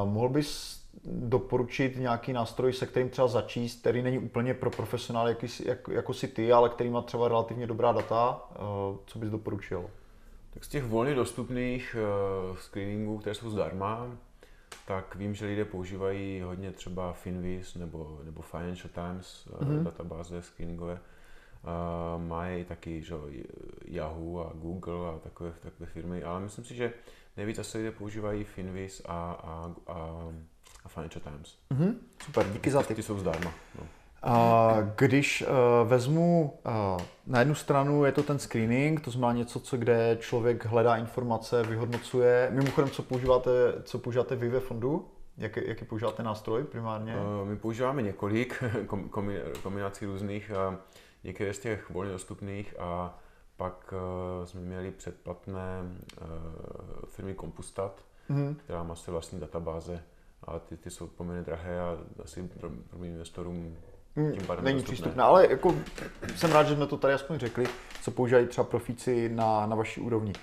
Mohl 0.05 0.29
bys 0.29 0.81
doporučit 1.03 1.97
nějaký 1.97 2.33
nástroj, 2.33 2.73
se 2.73 2.85
kterým 2.85 3.09
třeba 3.09 3.27
začíst, 3.27 3.79
který 3.79 4.01
není 4.01 4.19
úplně 4.19 4.53
pro 4.53 4.69
profesionály 4.69 5.31
jako, 5.31 5.45
jako, 5.65 5.91
jako 5.91 6.13
si 6.13 6.27
ty, 6.27 6.51
ale 6.51 6.69
který 6.69 6.89
má 6.89 7.01
třeba 7.01 7.27
relativně 7.27 7.67
dobrá 7.67 7.91
data, 7.91 8.41
uh, 8.49 8.97
co 9.05 9.19
bys 9.19 9.29
doporučil? 9.29 9.89
Tak 10.53 10.63
z 10.63 10.67
těch 10.67 10.83
volně 10.83 11.15
dostupných 11.15 11.95
uh, 12.49 12.57
screeningů, 12.57 13.17
které 13.17 13.35
jsou 13.35 13.49
zdarma, 13.49 14.07
tak 14.87 15.15
vím, 15.15 15.35
že 15.35 15.45
lidé 15.45 15.65
používají 15.65 16.41
hodně 16.41 16.71
třeba 16.71 17.13
Finviz 17.13 17.75
nebo, 17.75 18.19
nebo 18.23 18.41
Financial 18.41 18.89
Times, 18.93 19.47
mm-hmm. 19.51 19.83
databáze 19.83 20.41
screeningové. 20.41 20.93
Uh, 20.93 22.23
mají 22.23 22.65
taky 22.65 23.01
že, 23.01 23.15
Yahoo 23.85 24.39
a 24.39 24.53
Google 24.53 25.09
a 25.09 25.19
takové, 25.19 25.53
takové 25.61 25.85
firmy, 25.85 26.23
ale 26.23 26.39
myslím 26.39 26.65
si, 26.65 26.75
že 26.75 26.93
Nejvíc 27.37 27.59
asi 27.59 27.77
lidé 27.77 27.91
používají 27.91 28.43
Finviz 28.43 29.01
a, 29.05 29.31
a, 29.31 29.73
a, 29.87 30.31
a 30.85 30.89
Financial 30.89 31.21
Times. 31.21 31.57
Mm-hmm. 31.71 31.93
Super, 32.23 32.45
díky 32.53 32.71
za 32.71 32.83
ty. 32.83 32.95
Ty 32.95 33.03
jsou 33.03 33.19
zdarma. 33.19 33.51
No. 33.79 33.87
A 34.23 34.73
když 34.97 35.41
uh, 35.47 35.89
vezmu 35.89 36.59
uh, 36.65 37.01
na 37.27 37.39
jednu 37.39 37.55
stranu 37.55 38.05
je 38.05 38.11
to 38.11 38.23
ten 38.23 38.39
screening, 38.39 39.01
to 39.01 39.11
znamená 39.11 39.33
něco, 39.37 39.59
co, 39.59 39.77
kde 39.77 40.17
člověk 40.19 40.65
hledá 40.65 40.97
informace, 40.97 41.63
vyhodnocuje. 41.63 42.49
Mimochodem, 42.53 42.89
co 42.89 43.03
používáte, 43.03 43.51
co 43.83 43.99
používáte 43.99 44.35
vy 44.35 44.49
ve 44.49 44.59
fondu? 44.59 45.07
Jak, 45.37 45.57
jaký 45.57 45.85
používáte 45.85 46.23
nástroj 46.23 46.63
primárně? 46.63 47.15
Uh, 47.15 47.47
my 47.47 47.55
používáme 47.55 48.01
několik 48.01 48.63
kombinací 49.61 50.05
různých, 50.05 50.51
některé 51.23 51.53
z 51.53 51.59
těch 51.59 51.89
volně 51.89 52.11
dostupných 52.11 52.79
a 52.79 53.19
pak 53.57 53.93
uh, 53.93 54.45
jsme 54.45 54.61
měli 54.61 54.91
předplatné 54.91 55.81
uh, 55.81 56.27
firmy 57.07 57.35
Compustat, 57.35 58.05
mm-hmm. 58.29 58.55
která 58.55 58.83
má 58.83 58.95
své 58.95 59.11
vlastní 59.11 59.39
databáze, 59.39 60.03
ale 60.47 60.59
ty, 60.59 60.77
ty 60.77 60.89
jsou 60.89 61.07
poměrně 61.07 61.41
drahé 61.41 61.81
a 61.81 61.97
asi 62.23 62.43
pro, 62.59 62.69
pro 62.89 63.03
investorům 63.03 63.77
hmm, 64.15 64.31
tím 64.31 64.47
pádem 64.47 64.65
Není 64.65 64.83
přístupná, 64.83 65.25
ale 65.25 65.47
jako 65.49 65.75
jsem 66.35 66.51
rád, 66.51 66.63
že 66.63 66.75
jsme 66.75 66.87
to 66.87 66.97
tady 66.97 67.13
aspoň 67.13 67.39
řekli, 67.39 67.65
co 68.01 68.11
používají 68.11 68.47
třeba 68.47 68.65
profíci 68.65 69.29
na, 69.29 69.65
na 69.65 69.75
vaší 69.75 70.01
úrovni. 70.01 70.33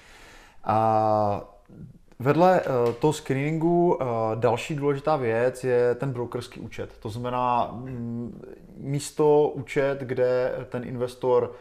A 0.65 1.49
Vedle 2.23 2.61
uh, 2.61 2.93
toho 2.93 3.13
screeningu 3.13 3.95
uh, 3.95 4.07
další 4.35 4.75
důležitá 4.75 5.17
věc 5.17 5.65
je 5.65 5.95
ten 5.95 6.13
brokerský 6.13 6.61
účet. 6.61 6.91
To 6.99 7.09
znamená 7.09 7.71
mm, 7.73 8.43
místo 8.77 9.49
účet, 9.55 9.99
kde 10.01 10.53
ten 10.69 10.85
investor 10.85 11.53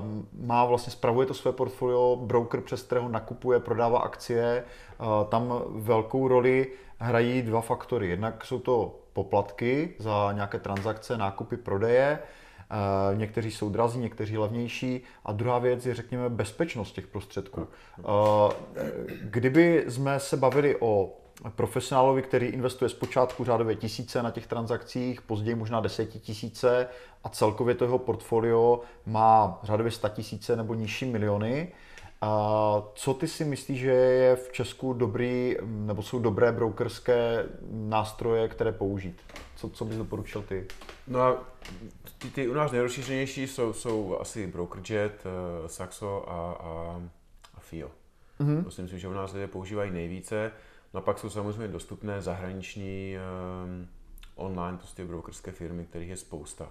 um, 0.00 0.28
má 0.46 0.64
vlastně 0.64 0.90
spravuje 0.90 1.26
to 1.26 1.34
své 1.34 1.52
portfolio, 1.52 2.16
broker 2.16 2.60
přes 2.60 2.82
kterého 2.82 3.08
nakupuje, 3.08 3.60
prodává 3.60 3.98
akcie. 3.98 4.64
Tam 5.28 5.62
velkou 5.68 6.28
roli 6.28 6.66
hrají 6.98 7.42
dva 7.42 7.60
faktory. 7.60 8.08
Jednak 8.08 8.44
jsou 8.44 8.58
to 8.58 9.00
poplatky 9.12 9.94
za 9.98 10.32
nějaké 10.32 10.58
transakce, 10.58 11.16
nákupy, 11.16 11.56
prodeje 11.56 12.18
Eh, 12.70 13.16
někteří 13.16 13.50
jsou 13.50 13.70
drazí, 13.70 13.98
někteří 13.98 14.38
levnější. 14.38 15.00
A 15.24 15.32
druhá 15.32 15.58
věc 15.58 15.86
je, 15.86 15.94
řekněme, 15.94 16.28
bezpečnost 16.28 16.92
těch 16.92 17.06
prostředků. 17.06 17.68
Eh, 17.98 18.04
kdyby 19.22 19.84
jsme 19.88 20.20
se 20.20 20.36
bavili 20.36 20.76
o 20.80 21.12
profesionálovi, 21.54 22.22
který 22.22 22.46
investuje 22.46 22.88
zpočátku 22.88 23.44
řádově 23.44 23.76
tisíce 23.76 24.22
na 24.22 24.30
těch 24.30 24.46
transakcích, 24.46 25.22
později 25.22 25.54
možná 25.54 25.80
desetitisíce 25.80 26.88
a 27.24 27.28
celkově 27.28 27.74
to 27.74 27.84
jeho 27.84 27.98
portfolio 27.98 28.80
má 29.06 29.60
řádově 29.62 29.92
sta 29.92 30.08
tisíce 30.08 30.56
nebo 30.56 30.74
nižší 30.74 31.04
miliony, 31.04 31.72
a 32.20 32.82
co 32.94 33.14
ty 33.14 33.28
si 33.28 33.44
myslíš, 33.44 33.80
že 33.80 33.90
je 33.90 34.36
v 34.36 34.52
Česku 34.52 34.92
dobrý, 34.92 35.56
nebo 35.62 36.02
jsou 36.02 36.18
dobré 36.18 36.52
brokerské 36.52 37.46
nástroje, 37.70 38.48
které 38.48 38.72
použít? 38.72 39.20
Co, 39.56 39.68
co 39.68 39.84
bys 39.84 39.96
doporučil 39.96 40.42
ty? 40.42 40.66
No 41.06 41.20
a 41.20 41.44
ty, 42.18 42.30
ty 42.30 42.48
u 42.48 42.54
nás 42.54 42.72
nejrozšířenější 42.72 43.46
jsou, 43.46 43.72
jsou 43.72 44.18
asi 44.20 44.46
BrokerJet, 44.46 45.24
uh, 45.60 45.66
Saxo 45.66 46.30
a, 46.30 46.52
a, 46.52 47.02
a 47.54 47.60
FIO. 47.60 47.90
Mm-hmm. 48.40 48.64
Myslím 48.64 48.88
si, 48.88 48.98
že 48.98 49.08
u 49.08 49.12
nás 49.12 49.32
lidé 49.32 49.46
používají 49.46 49.90
nejvíce. 49.90 50.52
No 50.94 50.98
a 50.98 51.02
pak 51.02 51.18
jsou 51.18 51.30
samozřejmě 51.30 51.68
dostupné 51.68 52.22
zahraniční 52.22 53.16
um, 53.64 53.88
online 54.34 54.78
prostě 54.78 55.04
brokerské 55.04 55.52
firmy, 55.52 55.84
kterých 55.84 56.08
je 56.08 56.16
spousta. 56.16 56.68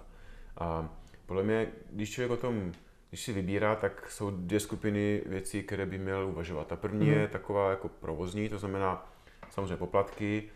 A 0.58 0.88
podle 1.26 1.42
mě, 1.42 1.68
když 1.90 2.10
člověk 2.10 2.30
o 2.30 2.36
tom 2.36 2.72
když 3.08 3.24
si 3.24 3.32
vybírá, 3.32 3.74
tak 3.76 4.10
jsou 4.10 4.30
dvě 4.30 4.60
skupiny 4.60 5.22
věcí, 5.26 5.62
které 5.62 5.86
by 5.86 5.98
měl 5.98 6.26
uvažovat. 6.26 6.66
Ta 6.66 6.76
první 6.76 7.06
mm. 7.06 7.12
je 7.12 7.28
taková 7.28 7.70
jako 7.70 7.88
provozní, 7.88 8.48
to 8.48 8.58
znamená 8.58 9.12
samozřejmě 9.50 9.76
poplatky, 9.76 10.48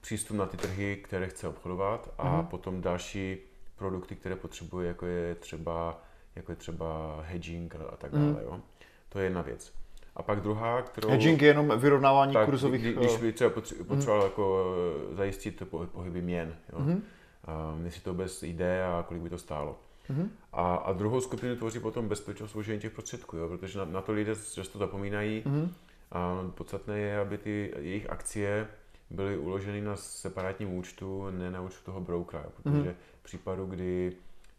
přístup 0.00 0.36
na 0.36 0.46
ty 0.46 0.56
trhy, 0.56 1.00
které 1.04 1.28
chce 1.28 1.48
obchodovat 1.48 2.14
a 2.18 2.40
mm. 2.40 2.46
potom 2.46 2.80
další 2.80 3.38
produkty, 3.76 4.16
které 4.16 4.36
potřebuje, 4.36 4.88
jako 4.88 5.06
je 5.06 5.34
třeba, 5.34 6.02
jako 6.36 6.52
je 6.52 6.56
třeba 6.56 7.20
hedging 7.22 7.74
a 7.92 7.96
tak 7.96 8.12
dále. 8.12 8.26
Mm. 8.26 8.38
Jo? 8.42 8.60
To 9.08 9.18
je 9.18 9.24
jedna 9.24 9.42
věc. 9.42 9.72
A 10.16 10.22
pak 10.22 10.40
druhá, 10.40 10.82
kterou... 10.82 11.08
Hedging 11.08 11.42
je 11.42 11.48
jenom 11.48 11.78
vyrovnávání 11.78 12.32
tak, 12.32 12.44
kurzových... 12.44 12.82
Kdy, 12.82 12.92
když 12.92 13.14
eh, 13.14 13.18
by 13.18 13.32
třeba 13.32 13.50
potřeboval 13.86 14.20
mm. 14.20 14.24
jako 14.24 14.74
eh, 15.12 15.14
zajistit 15.14 15.62
pohyby 15.92 16.22
měn. 16.22 16.56
Jo? 16.72 16.78
Mm. 16.78 17.02
A 17.44 17.78
jestli 17.84 18.00
to 18.00 18.14
bez 18.14 18.42
jde 18.42 18.84
a 18.84 19.04
kolik 19.08 19.22
by 19.22 19.30
to 19.30 19.38
stálo. 19.38 19.78
Mm-hmm. 20.10 20.28
A, 20.52 20.74
a 20.74 20.92
druhou 20.92 21.20
skupinu 21.20 21.56
tvoří 21.56 21.78
potom 21.80 22.08
bezpečnost 22.08 22.50
složení 22.50 22.80
těch 22.80 22.92
prostředků, 22.92 23.36
jo? 23.36 23.48
protože 23.48 23.78
na, 23.78 23.84
na 23.84 24.00
to 24.00 24.12
lidé 24.12 24.34
často 24.54 24.78
zapomínají. 24.78 25.42
Mm-hmm. 25.42 25.68
A 26.12 26.50
podstatné 26.54 26.98
je, 26.98 27.18
aby 27.18 27.38
ty 27.38 27.74
jejich 27.78 28.10
akcie 28.10 28.68
byly 29.10 29.38
uloženy 29.38 29.80
na 29.80 29.96
separátním 29.96 30.74
účtu, 30.74 31.30
ne 31.30 31.50
na 31.50 31.60
účtu 31.60 31.84
toho 31.84 32.00
brokera, 32.00 32.46
protože 32.56 32.90
mm-hmm. 32.90 32.94
v 33.20 33.22
případu, 33.22 33.66
kdy 33.66 34.12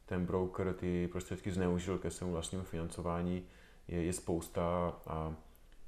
ten 0.05 0.25
broker 0.25 0.73
ty 0.73 1.07
prostředky 1.11 1.51
zneužil 1.51 1.97
ke 1.97 2.11
svému 2.11 2.33
vlastnímu 2.33 2.63
financování, 2.63 3.43
je, 3.87 4.03
je 4.03 4.13
spousta 4.13 4.93
a 5.07 5.35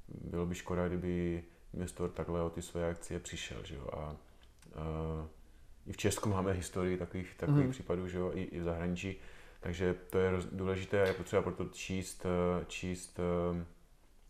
bylo 0.08 0.46
by 0.46 0.55
škoda, 0.55 0.88
kdyby 0.88 1.43
investor 1.74 2.10
takhle 2.10 2.41
o 2.41 2.50
ty 2.50 2.62
své 2.62 2.89
akcie 2.89 3.20
přišel. 3.20 3.58
Že 3.63 3.75
jo? 3.75 3.89
A, 3.93 3.98
a 3.98 4.15
i 5.88 5.93
v 5.93 5.98
Česku 5.98 6.29
máme 6.29 6.51
historii 6.51 6.98
takových, 6.98 7.36
takových 7.38 7.65
mm. 7.65 7.72
případů, 7.72 8.08
že 8.08 8.17
jo? 8.17 8.32
I, 8.34 8.41
i 8.41 8.60
v 8.60 8.63
zahraničí. 8.63 9.15
Takže 9.63 9.96
to 10.10 10.20
je 10.20 10.32
důležité 10.51 11.01
a 11.01 11.08
je 11.08 11.13
potřeba 11.13 11.41
proto 11.41 11.65
číst, 11.65 12.25
eh, 12.25 12.65
číst 12.67 13.20
eh, 13.20 13.65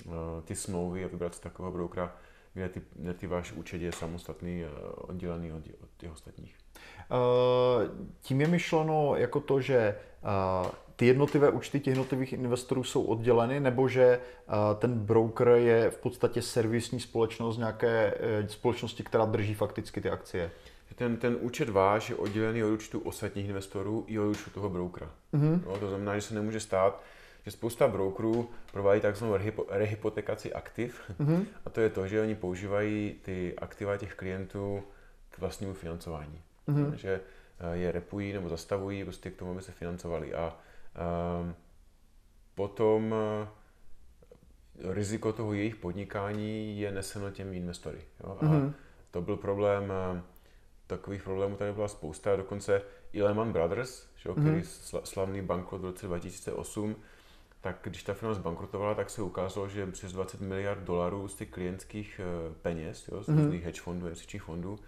eh, 0.05 0.11
ty 0.43 0.55
smlouvy 0.55 1.05
a 1.05 1.07
vybrat 1.07 1.35
si 1.35 1.41
takového 1.41 1.71
brokera, 1.71 2.15
kde 2.53 2.69
ty, 2.69 2.81
kde 2.95 3.13
ty 3.13 3.27
váš 3.27 3.51
účet 3.51 3.81
je 3.81 3.91
samostatný, 3.91 4.63
oddělený 4.95 5.51
od, 5.51 5.63
od 5.83 5.89
těch 5.97 6.11
ostatních. 6.11 6.55
Tím 8.21 8.41
je 8.41 8.47
myšleno 8.47 9.15
jako 9.15 9.39
to, 9.39 9.61
že 9.61 9.95
ty 10.95 11.05
jednotlivé 11.05 11.49
účty 11.49 11.79
těch 11.79 11.91
jednotlivých 11.91 12.33
investorů 12.33 12.83
jsou 12.83 13.03
odděleny, 13.03 13.59
nebo 13.59 13.87
že 13.87 14.19
ten 14.79 14.99
broker 14.99 15.47
je 15.47 15.89
v 15.89 15.97
podstatě 15.97 16.41
servisní 16.41 16.99
společnost 16.99 17.57
nějaké 17.57 18.13
společnosti, 18.47 19.03
která 19.03 19.25
drží 19.25 19.53
fakticky 19.53 20.01
ty 20.01 20.09
akcie? 20.09 20.51
Ten, 20.95 21.17
ten 21.17 21.37
účet 21.39 21.69
váš 21.69 22.09
je 22.09 22.15
oddělený 22.15 22.63
od 22.63 22.67
účtu 22.67 22.99
ostatních 22.99 23.49
investorů 23.49 24.05
i 24.07 24.19
od 24.19 24.29
účtu 24.29 24.49
toho 24.49 24.69
brokera. 24.69 25.11
Mm-hmm. 25.33 25.61
No, 25.65 25.77
to 25.77 25.89
znamená, 25.89 26.15
že 26.15 26.21
se 26.21 26.33
nemůže 26.33 26.59
stát, 26.59 27.01
že 27.45 27.51
spousta 27.51 27.87
brokerů 27.87 28.49
provádí 28.71 29.01
takzvanou 29.01 29.37
rehypotekaci 29.69 30.53
aktiv 30.53 31.01
mm-hmm. 31.19 31.45
a 31.65 31.69
to 31.69 31.81
je 31.81 31.89
to, 31.89 32.07
že 32.07 32.21
oni 32.21 32.35
používají 32.35 33.15
ty 33.21 33.53
aktiva 33.57 33.97
těch 33.97 34.15
klientů 34.15 34.83
k 35.29 35.39
vlastnímu 35.39 35.73
financování. 35.73 36.41
Mm-hmm. 36.67 36.93
Že 36.93 37.21
je 37.73 37.91
repují 37.91 38.33
nebo 38.33 38.49
zastavují 38.49 39.03
prostě 39.03 39.29
k 39.29 39.35
tomu, 39.35 39.51
aby 39.51 39.61
se 39.61 39.71
financovali. 39.71 40.33
A 40.33 40.57
um, 41.41 41.55
potom 42.55 43.15
riziko 44.79 45.33
toho 45.33 45.53
jejich 45.53 45.75
podnikání 45.75 46.79
je 46.79 46.91
neseno 46.91 47.31
těmi 47.31 47.57
investory. 47.57 48.01
Jo? 48.23 48.37
A 48.41 48.45
mm-hmm. 48.45 48.73
to 49.11 49.21
byl 49.21 49.37
problém, 49.37 49.93
takových 50.97 51.23
problémů 51.23 51.55
tady 51.55 51.73
byla 51.73 51.87
spousta, 51.87 52.35
dokonce 52.35 52.81
i 53.13 53.21
Lehman 53.23 53.51
Brothers, 53.51 54.07
že, 54.15 54.29
mm-hmm. 54.29 54.41
který 54.41 54.63
slavný 55.03 55.41
bankrot 55.41 55.81
v 55.81 55.85
roce 55.85 56.07
2008, 56.07 56.95
tak 57.61 57.79
když 57.83 58.03
ta 58.03 58.13
firma 58.13 58.33
zbankrotovala, 58.33 58.95
tak 58.95 59.09
se 59.09 59.21
ukázalo, 59.21 59.69
že 59.69 59.87
přes 59.87 60.11
20 60.11 60.41
miliard 60.41 60.83
dolarů 60.83 61.27
z 61.27 61.35
těch 61.35 61.49
klientských 61.49 62.21
eh, 62.23 62.53
peněz, 62.61 63.07
jo, 63.07 63.23
z 63.23 63.27
mm-hmm. 63.27 63.43
různých 63.43 63.63
hedge 63.63 63.81
fondů, 63.81 64.05
investičních 64.05 64.43
fondů, 64.43 64.79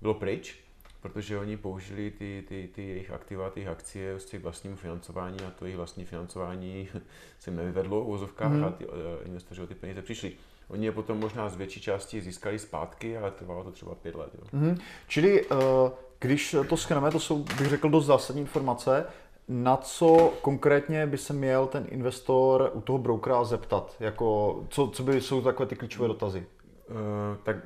bylo 0.00 0.14
pryč, 0.14 0.60
protože 1.00 1.38
oni 1.38 1.56
použili 1.56 2.10
ty, 2.10 2.44
ty, 2.48 2.68
ty 2.74 2.88
jejich 2.88 3.10
aktiva, 3.10 3.50
ty 3.50 3.68
akcie 3.68 4.20
z 4.20 4.24
těch 4.24 4.42
vlastního 4.42 4.76
financování 4.76 5.40
a 5.40 5.50
to 5.50 5.64
jejich 5.64 5.76
vlastní 5.76 6.04
financování 6.04 6.88
se 7.38 7.50
nevyvedlo 7.50 8.04
v 8.04 8.06
vozovkách 8.06 8.52
mm-hmm. 8.52 8.66
a 8.66 8.70
ty 8.70 8.86
uh, 8.86 8.94
investoři 9.24 9.62
o 9.62 9.66
ty 9.66 9.74
peníze 9.74 10.02
přišli. 10.02 10.32
Oni 10.68 10.86
je 10.86 10.92
potom 10.92 11.20
možná 11.20 11.48
z 11.48 11.56
větší 11.56 11.80
části 11.80 12.20
získali 12.20 12.58
zpátky, 12.58 13.18
ale 13.18 13.30
trvalo 13.30 13.64
to 13.64 13.70
třeba 13.70 13.94
pět 13.94 14.14
let. 14.14 14.30
Jo. 14.34 14.60
Mm-hmm. 14.60 14.80
Čili 15.08 15.46
uh, 15.46 15.58
když 16.18 16.56
to 16.68 16.76
schrneme, 16.76 17.10
to 17.10 17.20
jsou, 17.20 17.38
bych 17.38 17.66
řekl, 17.66 17.88
dost 17.88 18.06
zásadní 18.06 18.40
informace. 18.40 19.06
Na 19.48 19.76
co 19.76 20.32
konkrétně 20.42 21.06
by 21.06 21.18
se 21.18 21.32
měl 21.32 21.66
ten 21.66 21.86
investor 21.88 22.70
u 22.74 22.80
toho 22.80 22.98
brokera 22.98 23.44
zeptat? 23.44 23.96
Jako, 24.00 24.60
co, 24.68 24.88
co 24.88 25.02
by 25.02 25.20
jsou 25.20 25.42
takové 25.42 25.66
ty 25.66 25.76
klíčové 25.76 26.08
dotazy? 26.08 26.46
Uh, 26.90 26.96
tak 27.42 27.56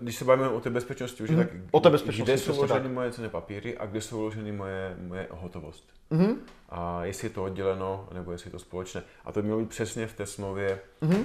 když 0.00 0.16
se 0.16 0.24
bavíme 0.24 0.48
o 0.48 0.60
té 0.60 0.70
bezpečnosti, 0.70 1.22
už 1.22 1.30
mm. 1.30 1.36
tak 1.36 1.48
o 1.70 1.80
té 1.80 1.90
bezpečnosti, 1.90 2.22
kde 2.22 2.38
jsou 2.38 2.52
vloženy 2.52 2.88
moje 2.88 3.12
cené 3.12 3.28
papíry 3.28 3.78
a 3.78 3.86
kde 3.86 4.00
jsou 4.00 4.18
vloženy 4.18 4.52
moje, 4.52 4.96
moje 5.08 5.28
hotovost. 5.30 5.84
Mm. 6.10 6.34
A 6.68 7.04
jestli 7.04 7.26
je 7.26 7.30
to 7.30 7.44
odděleno, 7.44 8.08
nebo 8.14 8.32
jestli 8.32 8.48
je 8.48 8.52
to 8.52 8.58
společné. 8.58 9.02
A 9.24 9.32
to 9.32 9.40
by 9.40 9.46
mělo 9.46 9.60
být 9.60 9.68
přesně 9.68 10.06
v 10.06 10.16
té 10.16 10.26
smlouvě 10.26 10.80
mm. 11.00 11.10
uh, 11.10 11.24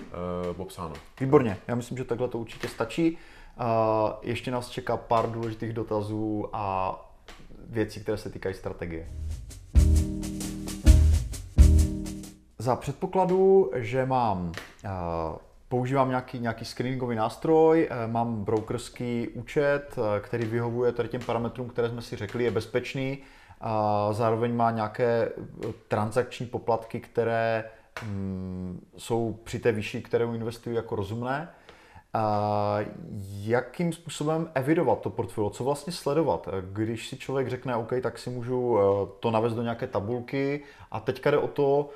popsáno. 0.54 0.94
Výborně, 1.20 1.58
já 1.68 1.76
myslím, 1.76 1.98
že 1.98 2.04
takhle 2.04 2.28
to 2.28 2.38
určitě 2.38 2.68
stačí. 2.68 3.12
Uh, 3.12 3.66
ještě 4.22 4.52
nás 4.52 4.70
čeká 4.70 4.98
pár 4.98 5.32
důležitých 5.32 5.74
dotazů 5.74 6.50
a 6.54 6.96
věcí, 7.70 8.00
které 8.00 8.18
se 8.18 8.30
týkají 8.30 8.56
strategie. 8.56 9.10
Za 12.58 12.76
předpokladu, 12.76 13.72
že 13.76 14.06
mám 14.06 14.48
uh, 14.48 14.92
používám 15.70 16.10
nějaký, 16.10 16.40
nějaký 16.40 16.66
screeningový 16.66 17.16
nástroj, 17.16 17.88
eh, 17.92 18.08
mám 18.08 18.44
brokerský 18.44 19.28
účet, 19.28 19.96
eh, 19.98 20.20
který 20.20 20.46
vyhovuje 20.46 20.92
tady 20.92 21.10
těm 21.10 21.22
parametrům, 21.22 21.70
které 21.70 21.90
jsme 21.90 22.02
si 22.02 22.16
řekli, 22.16 22.44
je 22.44 22.52
bezpečný, 22.52 23.18
a 23.62 24.08
zároveň 24.14 24.56
má 24.56 24.72
nějaké 24.72 25.32
eh, 25.32 25.68
transakční 25.88 26.46
poplatky, 26.46 27.00
které 27.00 27.64
mm, 28.06 28.88
jsou 28.98 29.40
při 29.44 29.60
té 29.60 29.72
výši, 29.72 30.02
kterou 30.02 30.34
investují 30.34 30.76
jako 30.76 30.96
rozumné. 30.96 31.50
A 32.14 32.78
jakým 33.42 33.94
způsobem 33.94 34.52
evidovat 34.54 35.02
to 35.02 35.10
portfolio, 35.10 35.50
co 35.50 35.64
vlastně 35.64 35.94
sledovat? 35.94 36.50
Když 36.74 37.08
si 37.08 37.18
člověk 37.18 37.48
řekne, 37.48 37.76
OK, 37.76 37.94
tak 38.02 38.20
si 38.20 38.30
můžu 38.30 38.78
to 39.20 39.32
navést 39.32 39.56
do 39.56 39.62
nějaké 39.62 39.88
tabulky 39.88 40.64
a 40.92 41.00
teďka 41.00 41.32
jde 41.32 41.38
o 41.38 41.48
to, 41.48 41.90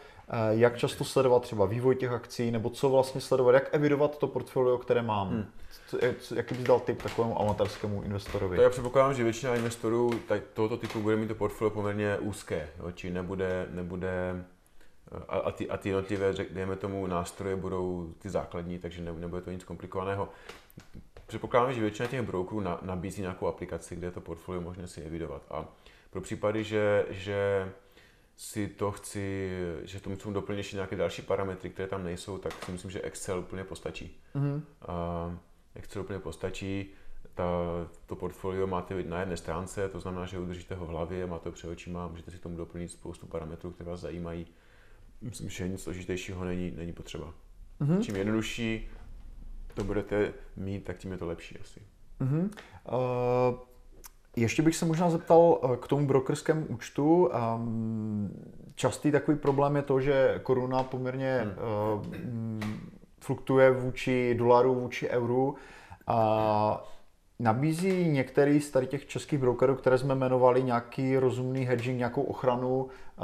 jak 0.50 0.78
často 0.78 1.04
sledovat 1.04 1.42
třeba 1.42 1.66
vývoj 1.66 1.96
těch 1.96 2.12
akcí, 2.12 2.52
nebo 2.52 2.70
co 2.70 2.90
vlastně 2.90 3.22
sledovat, 3.22 3.52
jak 3.52 3.70
evidovat 3.72 4.18
to 4.18 4.28
portfolio, 4.28 4.78
které 4.78 5.02
mám. 5.02 5.30
Hmm. 5.30 5.46
jaký 6.36 6.56
bys 6.56 6.64
dal 6.64 6.80
tip 6.80 7.04
takovému 7.04 7.42
amatérskému 7.42 8.02
investorovi? 8.04 8.56
To 8.58 8.64
já 8.64 8.70
předpokládám, 8.70 9.14
že 9.14 9.24
většina 9.24 9.56
investorů 9.56 10.12
tak 10.28 10.44
tohoto 10.54 10.78
typu 10.78 11.02
bude 11.02 11.16
mít 11.16 11.28
to 11.28 11.36
portfolio 11.36 11.70
poměrně 11.70 12.18
úzké, 12.18 12.70
jo, 12.80 12.92
či 12.92 13.10
nebude, 13.10 13.68
nebude 13.70 14.46
eh, 15.12 15.24
a, 15.28 15.38
a, 15.38 15.52
ty, 15.52 15.70
a 15.70 15.78
ty 15.78 15.90
jednotlivé, 15.90 16.34
dejme 16.50 16.76
tomu, 16.76 17.08
nástroje 17.08 17.56
budou 17.56 18.14
ty 18.20 18.30
základní, 18.30 18.80
takže 18.80 19.02
ne, 19.02 19.14
nebude 19.14 19.42
to 19.42 19.52
nic 19.52 19.64
komplikovaného. 19.64 20.30
Předpokládám, 21.28 21.74
že 21.74 21.82
většina 21.82 22.08
těch 22.08 22.22
brokerů 22.22 22.60
na, 22.60 22.80
nabízí 22.82 23.22
nějakou 23.22 23.48
aplikaci, 23.48 23.96
kde 23.96 24.08
je 24.08 24.12
to 24.12 24.22
portfolio 24.22 24.62
možné 24.62 24.88
si 24.88 25.02
evidovat. 25.02 25.42
A 25.52 25.66
pro 26.10 26.22
případy, 26.22 26.64
že, 26.64 27.06
že 27.10 27.70
si 28.36 28.68
to 28.68 28.92
chci, 28.92 29.50
že 29.84 30.00
tomu 30.00 30.16
chci 30.16 30.34
doplnit 30.34 30.58
ještě 30.58 30.76
nějaké 30.76 30.96
další 30.96 31.22
parametry, 31.22 31.70
které 31.70 31.88
tam 31.88 32.04
nejsou, 32.04 32.38
tak 32.38 32.66
si 32.66 32.72
myslím, 32.72 32.92
že 32.92 33.02
Excel 33.02 33.40
úplně 33.40 33.64
postačí. 33.64 34.22
Mm-hmm. 34.36 34.56
Uh, 34.56 35.38
Excel 35.76 36.02
úplně 36.02 36.20
postačí, 36.20 36.90
ta, 37.34 37.46
to 38.06 38.16
portfolio 38.16 38.68
máte 38.68 39.04
na 39.04 39.20
jedné 39.20 39.38
stránce, 39.38 39.90
to 39.90 40.00
znamená, 40.00 40.26
že 40.26 40.40
udržíte 40.40 40.76
ho 40.76 40.86
v 40.86 40.90
hlavě, 40.90 41.28
máte 41.28 41.50
ho 41.50 41.54
před 41.54 41.70
očima, 41.70 42.08
můžete 42.08 42.32
si 42.32 42.38
tomu 42.38 42.58
doplnit 42.58 42.92
spoustu 42.92 43.28
parametrů, 43.28 43.72
které 43.72 43.90
vás 43.90 44.00
zajímají. 44.00 44.48
Myslím, 45.22 45.50
že 45.50 45.68
nic 45.68 45.84
složitějšího 45.84 46.46
není, 46.46 46.72
není 46.72 46.94
potřeba. 46.94 47.34
Mm-hmm. 47.82 48.02
Čím 48.02 48.16
jednodušší 48.16 48.88
to 49.74 49.84
budete 49.84 50.34
mít, 50.56 50.84
tak 50.84 50.98
tím 50.98 51.12
je 51.12 51.18
to 51.18 51.26
lepší 51.26 51.60
asi. 51.60 51.82
Mm-hmm. 52.22 52.50
Uh... 52.92 53.73
Ještě 54.36 54.62
bych 54.62 54.76
se 54.76 54.86
možná 54.86 55.10
zeptal 55.10 55.60
eh, 55.64 55.78
k 55.78 55.88
tomu 55.88 56.08
brokerskému 56.08 56.66
účtu. 56.66 57.30
Častý 58.76 59.12
takový 59.12 59.38
problém 59.38 59.76
je 59.76 59.82
to, 59.82 60.00
že 60.00 60.40
koruna 60.44 60.84
poměrně 60.84 61.42
hmm. 61.44 62.60
Eh, 62.64 62.68
fluktuje 63.20 63.72
vůči 63.72 64.36
dolaru, 64.38 64.76
vůči 64.76 65.10
euru. 65.10 65.56
A 66.08 66.90
nabízí 67.40 68.10
některý 68.10 68.62
z 68.62 68.72
tady 68.72 68.88
těch 68.88 69.08
českých 69.08 69.40
brokerů, 69.40 69.76
které 69.76 69.98
jsme 69.98 70.16
jmenovali, 70.16 70.64
nějaký 70.64 71.18
rozumný 71.18 71.66
hedging, 71.66 71.98
nějakou 71.98 72.22
ochranu 72.22 72.88
eh, 72.88 73.24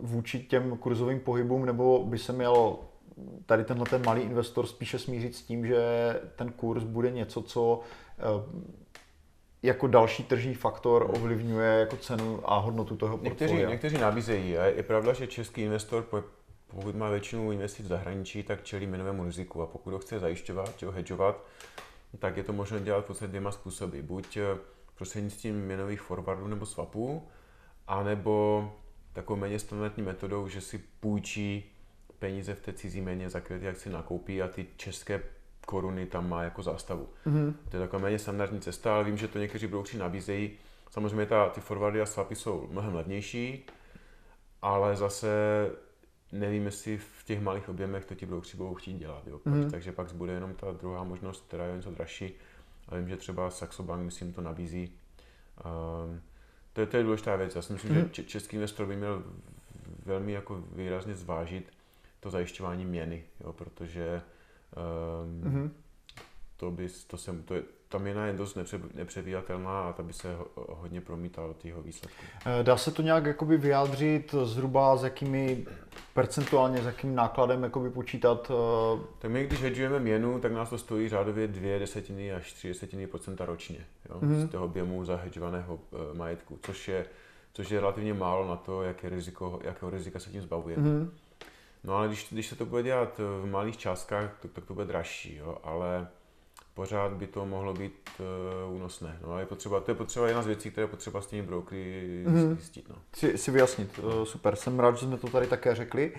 vůči 0.00 0.40
těm 0.40 0.76
kurzovým 0.76 1.20
pohybům, 1.20 1.66
nebo 1.66 2.04
by 2.04 2.18
se 2.18 2.32
měl 2.32 2.76
tady 3.46 3.64
tenhle 3.64 3.86
ten 3.86 4.04
malý 4.04 4.22
investor 4.22 4.66
spíše 4.66 4.98
smířit 4.98 5.34
s 5.34 5.42
tím, 5.42 5.66
že 5.66 5.80
ten 6.36 6.52
kurz 6.52 6.84
bude 6.84 7.10
něco, 7.10 7.42
co 7.42 7.80
jako 9.66 9.86
další 9.86 10.24
tržní 10.24 10.54
faktor 10.54 11.10
ovlivňuje 11.14 11.68
jako 11.68 11.96
cenu 11.96 12.52
a 12.52 12.58
hodnotu 12.58 12.96
toho 12.96 13.18
někteří, 13.22 13.38
portfolia. 13.38 13.70
Někteří 13.70 13.98
nabízejí. 13.98 14.58
A 14.58 14.64
je 14.64 14.82
pravda, 14.82 15.12
že 15.12 15.26
český 15.26 15.62
investor, 15.62 16.02
pokud 16.66 16.94
má 16.96 17.10
většinu 17.10 17.52
investic 17.52 17.86
v 17.86 17.88
zahraničí, 17.88 18.42
tak 18.42 18.64
čelí 18.64 18.86
měnovému 18.86 19.24
riziku. 19.24 19.62
A 19.62 19.66
pokud 19.66 19.90
ho 19.90 19.98
chce 19.98 20.18
zajišťovat, 20.18 20.82
ho 20.82 20.92
hedžovat, 20.92 21.44
tak 22.18 22.36
je 22.36 22.42
to 22.42 22.52
možné 22.52 22.80
dělat 22.80 23.04
v 23.04 23.06
podstatě 23.06 23.28
dvěma 23.28 23.52
způsoby. 23.52 24.00
Buď 24.00 24.36
eh, 24.36 24.42
prostřednictvím 24.94 25.56
měnových 25.56 26.00
forwardů 26.00 26.46
nebo 26.46 26.66
swapů, 26.66 27.28
anebo 27.86 28.72
takovou 29.12 29.40
méně 29.40 29.58
standardní 29.58 30.02
metodou, 30.02 30.48
že 30.48 30.60
si 30.60 30.78
půjčí 31.00 31.72
peníze 32.18 32.54
v 32.54 32.60
té 32.60 32.72
cizí 32.72 33.00
měně, 33.00 33.30
za 33.30 33.40
které 33.40 33.60
ty 33.60 33.68
akci 33.68 33.90
nakoupí 33.90 34.42
a 34.42 34.48
ty 34.48 34.66
české 34.76 35.22
koruny 35.66 36.06
tam 36.06 36.28
má 36.28 36.42
jako 36.42 36.62
zástavu. 36.62 37.08
Mm-hmm. 37.26 37.54
To 37.68 37.76
je 37.76 37.82
taková 37.82 38.02
méně 38.02 38.18
standardní 38.18 38.60
cesta, 38.60 38.94
ale 38.94 39.04
vím, 39.04 39.16
že 39.16 39.28
to 39.28 39.38
někteří 39.38 39.66
broukři 39.66 39.98
nabízejí. 39.98 40.50
Samozřejmě 40.90 41.26
ta, 41.26 41.48
ty 41.48 41.60
forwardy 41.60 42.00
a 42.00 42.06
swapy 42.06 42.34
jsou 42.34 42.68
mnohem 42.70 42.94
levnější, 42.94 43.66
ale 44.62 44.96
zase 44.96 45.28
nevím, 46.32 46.64
jestli 46.64 46.98
v 46.98 47.24
těch 47.24 47.40
malých 47.40 47.68
objemech 47.68 48.04
to 48.04 48.14
ti 48.14 48.26
broukři 48.26 48.56
budou 48.56 48.74
chtít 48.74 48.98
dělat. 48.98 49.26
Jo. 49.26 49.40
Mm-hmm. 49.46 49.70
Takže 49.70 49.92
pak 49.92 50.12
bude 50.12 50.32
jenom 50.32 50.54
ta 50.54 50.72
druhá 50.72 51.04
možnost, 51.04 51.44
která 51.48 51.64
je 51.64 51.76
něco 51.76 51.90
dražší. 51.90 52.34
A 52.88 52.96
vím, 52.96 53.08
že 53.08 53.16
třeba 53.16 53.50
Saxo 53.50 53.82
Bank, 53.82 54.02
myslím, 54.02 54.32
to 54.32 54.40
nabízí. 54.40 54.92
Um, 56.04 56.20
to, 56.72 56.80
je, 56.80 56.86
to 56.86 56.96
je 56.96 57.02
důležitá 57.02 57.36
věc. 57.36 57.56
Já 57.56 57.62
si 57.62 57.72
myslím, 57.72 57.94
mm-hmm. 57.94 58.10
že 58.12 58.24
český 58.24 58.56
investor 58.56 58.86
by 58.86 58.96
měl 58.96 59.22
velmi 60.04 60.32
jako 60.32 60.64
výrazně 60.72 61.14
zvážit 61.14 61.72
to 62.20 62.30
zajišťování 62.30 62.84
měny, 62.84 63.24
jo, 63.40 63.52
protože 63.52 64.22
Um, 64.76 65.40
mm-hmm. 65.42 65.70
To 66.56 66.70
by, 66.70 66.88
to 67.06 67.16
jsem, 67.16 67.42
to 67.42 67.54
je, 67.54 67.62
ta 67.88 67.98
měna 67.98 68.26
je 68.26 68.32
dost 68.32 68.54
nepře, 68.54 68.80
nepředvídatelná 68.94 69.88
a 69.88 69.92
ta 69.92 70.02
by 70.02 70.12
se 70.12 70.36
ho, 70.36 70.46
hodně 70.54 71.00
promítala 71.00 71.48
do 71.48 71.54
tého 71.54 71.82
výsledku. 71.82 72.24
Eh, 72.46 72.62
dá 72.62 72.76
se 72.76 72.90
to 72.90 73.02
nějak 73.02 73.26
jakoby 73.26 73.56
vyjádřit 73.56 74.34
zhruba 74.44 74.96
s 74.96 75.04
jakými 75.04 75.66
percentuálně, 76.14 76.82
s 76.82 76.86
jakým 76.86 77.14
nákladem 77.14 77.62
jakoby 77.62 77.90
počítat? 77.90 78.50
Uh... 78.50 79.00
Tak 79.18 79.30
my, 79.30 79.46
když 79.46 79.62
hedžujeme 79.62 80.00
měnu, 80.00 80.40
tak 80.40 80.52
nás 80.52 80.70
to 80.70 80.78
stojí 80.78 81.08
řádově 81.08 81.48
dvě 81.48 81.78
desetiny 81.78 82.32
až 82.32 82.52
tři 82.52 82.68
desetiny 82.68 83.06
procenta 83.06 83.44
ročně 83.46 83.78
jo, 84.10 84.20
mm-hmm. 84.20 84.46
z 84.46 84.50
toho 84.50 84.64
objemu 84.64 85.04
zahedžovaného 85.04 85.74
uh, 85.74 86.16
majetku, 86.16 86.58
což 86.62 86.88
je, 86.88 87.06
což 87.52 87.70
je 87.70 87.80
relativně 87.80 88.14
málo 88.14 88.48
na 88.48 88.56
to, 88.56 88.82
jaké 88.82 89.08
riziko, 89.08 89.60
jakého 89.64 89.90
rizika 89.90 90.20
se 90.20 90.30
tím 90.30 90.42
zbavujeme. 90.42 90.82
Mm-hmm. 90.82 91.08
No 91.86 91.96
ale 91.96 92.06
když, 92.06 92.26
když 92.30 92.46
se 92.46 92.56
to 92.56 92.66
bude 92.66 92.82
dělat 92.82 93.20
v 93.42 93.46
malých 93.46 93.76
částkách, 93.76 94.38
tak, 94.42 94.50
tak 94.52 94.64
to 94.64 94.74
bude 94.74 94.86
dražší, 94.86 95.36
jo, 95.36 95.58
ale 95.62 96.08
pořád 96.74 97.12
by 97.12 97.26
to 97.26 97.46
mohlo 97.46 97.74
být 97.74 98.10
uh, 98.68 98.76
únosné. 98.76 99.18
No, 99.22 99.32
ale 99.32 99.42
je 99.42 99.46
potřeba, 99.46 99.80
to 99.80 99.90
je 99.90 99.94
potřeba 99.94 100.26
jedna 100.26 100.42
z 100.42 100.46
věcí, 100.46 100.70
které 100.70 100.82
je 100.82 100.88
potřeba 100.88 101.20
s 101.20 101.26
těmi 101.26 101.42
brokery 101.42 102.24
mm-hmm. 102.26 102.54
zjistit. 102.56 102.88
No. 102.88 102.96
Si, 103.16 103.38
si 103.38 103.50
vyjasnit, 103.50 103.98
uh, 103.98 104.24
super, 104.24 104.56
jsem 104.56 104.80
rád, 104.80 104.96
že 104.96 105.06
jsme 105.06 105.18
to 105.18 105.26
tady 105.26 105.46
také 105.46 105.74
řekli. 105.74 106.12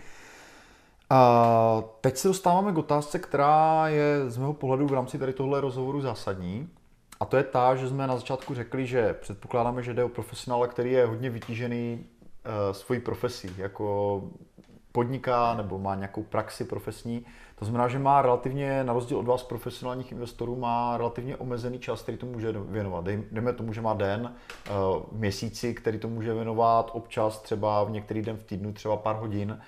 A 1.10 1.84
teď 2.02 2.18
se 2.18 2.28
dostáváme 2.28 2.72
k 2.72 2.78
otázce, 2.78 3.20
která 3.20 3.88
je 3.88 4.30
z 4.30 4.38
mého 4.38 4.54
pohledu 4.54 4.88
v 4.88 4.94
rámci 4.94 5.20
tady 5.20 5.34
tohle 5.34 5.62
rozhovoru 5.62 6.02
zásadní. 6.02 6.70
A 7.20 7.26
to 7.26 7.38
je 7.38 7.44
ta, 7.44 7.76
že 7.76 7.90
jsme 7.90 8.08
na 8.08 8.16
začátku 8.16 8.54
řekli, 8.54 8.88
že 8.88 9.14
předpokládáme, 9.14 9.84
že 9.84 9.94
jde 9.94 10.04
o 10.04 10.10
profesionála, 10.10 10.68
který 10.68 10.92
je 10.92 11.06
hodně 11.06 11.30
vytížený 11.30 12.06
uh, 12.06 12.74
svojí 12.74 13.00
profesí, 13.00 13.50
jako 13.58 14.22
podniká 14.92 15.54
nebo 15.54 15.80
má 15.80 15.96
nějakou 15.96 16.24
praxi 16.24 16.66
profesní. 16.66 17.26
To 17.56 17.66
znamená, 17.66 17.88
že 17.88 18.00
má 18.00 18.22
relativně, 18.22 18.84
na 18.84 18.94
rozdíl 18.94 19.18
od 19.18 19.26
vás 19.26 19.44
profesionálních 19.44 20.12
investorů, 20.12 20.56
má 20.56 20.98
relativně 20.98 21.38
omezený 21.38 21.80
čas, 21.80 22.02
který 22.02 22.18
to 22.18 22.26
může 22.26 22.52
věnovat. 22.52 23.06
Dejme 23.06 23.54
tomu, 23.54 23.74
že 23.74 23.82
má 23.82 23.94
den 23.94 24.34
eh, 24.36 24.72
měsíci, 25.12 25.74
který 25.74 26.00
to 26.00 26.08
může 26.08 26.34
věnovat, 26.34 26.92
občas 26.94 27.42
třeba 27.42 27.84
v 27.84 27.92
některý 27.92 28.22
den 28.22 28.38
v 28.38 28.44
týdnu, 28.44 28.74
třeba 28.74 28.98
pár 28.98 29.16
hodin. 29.16 29.60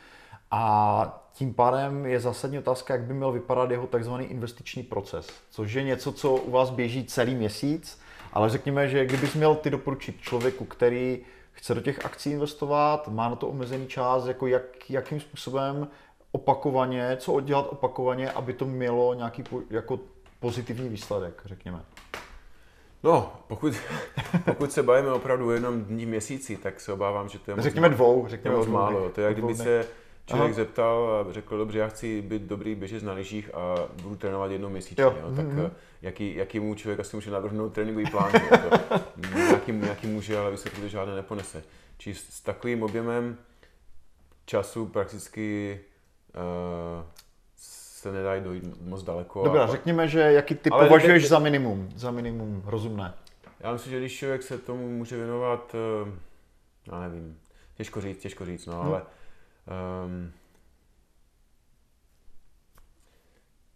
A 0.51 1.25
tím 1.34 1.53
pádem 1.53 2.05
je 2.05 2.19
zásadní 2.19 2.60
otázka, 2.60 2.93
jak 2.93 3.03
by 3.03 3.13
měl 3.13 3.32
vypadat 3.32 3.71
jeho 3.71 3.88
takzvaný 3.88 4.25
investiční 4.25 4.84
proces, 4.84 5.29
což 5.49 5.73
je 5.73 5.84
něco, 5.84 6.12
co 6.12 6.36
u 6.36 6.51
vás 6.51 6.69
běží 6.69 7.05
celý 7.05 7.36
měsíc, 7.36 8.01
ale 8.34 8.49
řekněme, 8.49 8.88
že 8.88 9.05
kdybys 9.05 9.36
měl 9.36 9.55
ty 9.55 9.69
doporučit 9.69 10.21
člověku, 10.21 10.65
který 10.65 11.19
chce 11.60 11.76
do 11.76 11.82
těch 11.82 12.06
akcí 12.06 12.32
investovat, 12.32 13.08
má 13.08 13.30
na 13.30 13.36
to 13.36 13.48
omezený 13.48 13.88
čas, 13.88 14.26
jako 14.26 14.48
jak, 14.48 14.89
jakým 14.89 15.19
způsobem 15.19 15.88
opakovaně, 16.32 17.17
co 17.19 17.34
oddělat 17.34 17.67
opakovaně, 17.69 18.32
aby 18.32 18.54
to 18.54 18.65
mělo 18.65 19.13
nějaký 19.13 19.43
jako 19.69 20.00
pozitivní 20.39 20.89
výsledek, 20.89 21.41
řekněme. 21.45 21.82
No, 23.04 23.34
pokud, 23.48 23.74
pokud 24.45 24.72
se 24.72 24.84
bavíme 24.84 25.12
opravdu 25.12 25.52
jenom 25.52 25.82
dní 25.82 26.06
měsíci, 26.06 26.58
tak 26.58 26.80
se 26.80 26.93
obávám, 26.93 27.30
že 27.30 27.39
to 27.39 27.52
je 27.52 27.56
moc 27.56 27.63
Řekněme 27.63 27.89
dvou, 27.89 28.28
řekněme 28.28 28.56
moc 28.56 28.67
málo. 28.67 29.10
To 29.10 29.22
je, 29.22 29.28
jak 29.28 29.38
kdyby 29.38 29.56
se 29.56 29.86
člověk 30.29 30.51
Aha. 30.51 30.55
zeptal 30.55 31.25
a 31.29 31.33
řekl, 31.33 31.57
dobře, 31.57 31.79
já 31.79 31.87
chci 31.87 32.21
být 32.21 32.41
dobrý 32.41 32.75
běžec 32.75 33.03
na 33.03 33.13
lyžích 33.13 33.55
a 33.55 33.75
budu 34.03 34.15
trénovat 34.15 34.51
jednou 34.51 34.69
měsíčně. 34.69 35.03
Jo. 35.03 35.15
Jo. 35.21 35.35
Tak 35.35 35.45
mm-hmm. 35.45 35.71
jaký, 36.01 36.35
jaký 36.35 36.59
mu 36.59 36.75
člověk 36.75 36.99
asi 36.99 37.17
může 37.17 37.31
navrhnout 37.31 37.73
tréninkový 37.73 38.05
plán? 38.11 38.31
nějaký, 39.33 39.71
nějaký 39.71 40.07
může, 40.07 40.37
ale 40.37 40.51
vysvětlit, 40.51 40.81
to 40.81 40.87
žádné 40.87 41.15
neponese. 41.15 41.63
Či 41.97 42.13
s, 42.13 42.29
s 42.29 42.41
takovým 42.41 42.83
objemem 42.83 43.37
času 44.45 44.85
prakticky 44.85 45.79
uh, 46.35 47.03
se 47.55 48.11
nedají 48.11 48.41
dojít 48.41 48.81
moc 48.81 49.03
daleko. 49.03 49.43
Dobrá, 49.43 49.63
a... 49.63 49.67
řekněme, 49.67 50.07
že 50.07 50.19
jaký 50.19 50.55
ty 50.55 50.69
ale 50.69 50.87
považuješ 50.87 51.23
ne... 51.23 51.29
za 51.29 51.39
minimum, 51.39 51.89
za 51.95 52.11
minimum 52.11 52.63
rozumné. 52.65 53.13
Já 53.59 53.73
myslím, 53.73 53.91
že 53.91 53.99
když 53.99 54.17
člověk 54.17 54.43
se 54.43 54.57
tomu 54.57 54.89
může 54.89 55.17
věnovat, 55.17 55.75
uh, 56.05 56.09
já 56.91 56.99
nevím, 56.99 57.37
těžko 57.77 58.01
říct, 58.01 58.17
těžko 58.17 58.45
říct, 58.45 58.65
no, 58.65 58.73
hmm. 58.73 58.91
ale 58.91 59.01
um, 60.05 60.32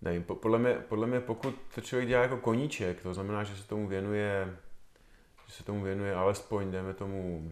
nevím, 0.02 0.24
podle 0.24 0.60
mě, 0.60 0.74
podle 0.74 1.08
mě 1.08 1.20
pokud 1.20 1.56
to 1.76 1.82
člověk 1.82 2.10
dělá 2.10 2.22
jako 2.22 2.38
koníček, 2.38 3.02
to 3.02 3.14
znamená, 3.14 3.44
že 3.44 3.56
se 3.56 3.68
tomu 3.68 3.88
věnuje, 3.88 4.58
že 5.48 5.54
se 5.54 5.64
tomu 5.64 5.84
věnuje 5.84 6.16
alespoň, 6.16 6.72
dejme 6.72 6.94
tomu, 6.94 7.52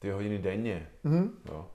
dvě 0.00 0.14
hodiny 0.14 0.38
denně, 0.38 0.88
mm-hmm. 1.04 1.30
jo, 1.44 1.70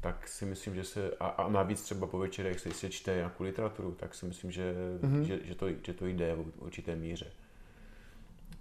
tak 0.00 0.28
si 0.28 0.44
myslím, 0.44 0.74
že 0.74 0.84
se, 0.84 1.10
a, 1.20 1.26
a 1.26 1.48
navíc 1.48 1.82
třeba 1.82 2.06
po 2.06 2.18
večerech 2.18 2.60
se, 2.60 2.70
se 2.70 2.90
čte 2.90 3.14
nějakou 3.14 3.44
literaturu, 3.44 3.92
tak 3.94 4.14
si 4.14 4.26
myslím, 4.26 4.50
že, 4.50 4.74
mm-hmm. 5.00 5.20
že, 5.20 5.38
že, 5.44 5.54
to, 5.54 5.66
že 5.82 5.94
to 5.94 6.06
jde 6.06 6.34
v 6.34 6.62
určité 6.62 6.96
míře. 6.96 7.32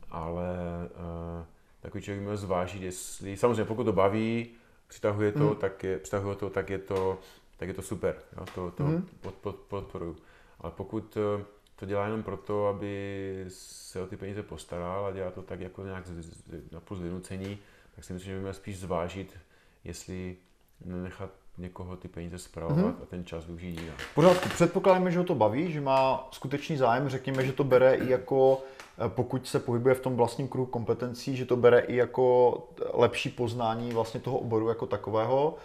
Ale 0.10 0.47
uh, 0.89 1.45
takový 1.79 2.03
člověk 2.03 2.23
měl 2.23 2.38
zvážit, 2.38 2.81
jestli, 2.81 3.38
samozřejmě 3.38 3.65
pokud 3.65 3.83
to 3.83 3.93
baví, 3.93 4.49
přitahuje 4.88 5.32
to, 5.32 5.50
mm. 5.50 5.56
tak 5.56 5.84
je, 5.84 6.00
přitahuje 6.00 6.36
to, 6.36 6.50
tak 6.50 6.69
je 6.69 6.80
to, 6.80 7.19
tak 7.58 7.67
je 7.67 7.73
to 7.73 7.82
super, 7.82 8.15
jo, 8.38 8.45
to, 8.56 8.71
to 8.71 8.84
mm. 8.84 9.08
pod, 9.21 9.34
pod, 9.34 9.56
podporuju. 9.56 10.17
Ale 10.60 10.71
pokud 10.71 11.17
eh, 11.17 11.45
to 11.76 11.86
dělá 11.86 12.06
jenom 12.06 12.23
proto, 12.23 12.67
aby 12.67 13.45
se 13.47 14.02
o 14.02 14.08
ty 14.08 14.17
peníze 14.17 14.43
postaral 14.43 15.06
a 15.06 15.12
dělá 15.12 15.32
to 15.32 15.41
tak 15.41 15.60
jako 15.60 15.84
nějak 15.84 16.08
z, 16.08 16.21
z, 16.21 16.71
na 16.71 16.80
plus 16.80 17.00
vynucení, 17.00 17.60
tak 17.95 18.04
si 18.04 18.13
myslím, 18.13 18.32
že 18.32 18.36
by 18.36 18.41
měl 18.41 18.54
spíš 18.54 18.80
zvážit, 18.80 19.38
jestli 19.84 20.38
nenechat 20.86 21.30
někoho 21.57 21.95
ty 21.95 22.07
peníze 22.07 22.37
zpravovat 22.37 22.85
mm-hmm. 22.85 23.03
a 23.03 23.05
ten 23.05 23.25
čas 23.25 23.45
využít 23.45 23.79
jinak. 23.79 23.95
Pořádku, 24.15 24.49
předpokládáme, 24.49 25.11
že 25.11 25.17
ho 25.17 25.23
to 25.23 25.35
baví, 25.35 25.71
že 25.71 25.81
má 25.81 26.27
skutečný 26.31 26.77
zájem, 26.77 27.09
řekněme, 27.09 27.45
že 27.45 27.53
to 27.53 27.63
bere 27.63 27.95
i 27.95 28.09
jako, 28.09 28.61
eh, 29.05 29.09
pokud 29.09 29.47
se 29.47 29.59
pohybuje 29.59 29.95
v 29.95 29.99
tom 29.99 30.15
vlastním 30.15 30.47
kruhu 30.47 30.65
kompetencí, 30.65 31.37
že 31.37 31.45
to 31.45 31.55
bere 31.55 31.79
i 31.79 31.95
jako 31.95 32.57
lepší 32.93 33.29
poznání 33.29 33.91
vlastně 33.91 34.19
toho 34.19 34.37
oboru 34.37 34.69
jako 34.69 34.85
takového. 34.85 35.55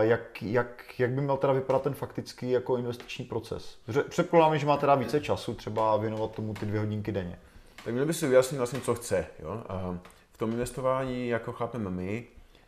Jak, 0.00 0.42
jak, 0.42 0.84
jak 0.98 1.10
by 1.10 1.20
měl 1.20 1.36
teda 1.36 1.52
vypadat 1.52 1.82
ten 1.82 1.94
faktický 1.94 2.50
jako 2.50 2.76
investiční 2.76 3.24
proces? 3.24 3.78
Předpokládáme, 4.08 4.58
že 4.58 4.66
má 4.66 4.76
teda 4.76 4.94
více 4.94 5.20
času 5.20 5.54
třeba 5.54 5.96
věnovat 5.96 6.30
tomu 6.30 6.54
ty 6.54 6.66
dvě 6.66 6.80
hodinky 6.80 7.12
denně. 7.12 7.38
Tak 7.84 7.94
měl 7.94 8.06
by 8.06 8.14
si 8.14 8.28
vyjasnit 8.28 8.58
vlastně, 8.58 8.80
co 8.80 8.94
chce. 8.94 9.26
Jo? 9.42 9.62
A 9.68 9.98
v 10.32 10.38
tom 10.38 10.52
investování, 10.52 11.28
jako 11.28 11.52
chápeme 11.52 11.90
my, 11.90 12.26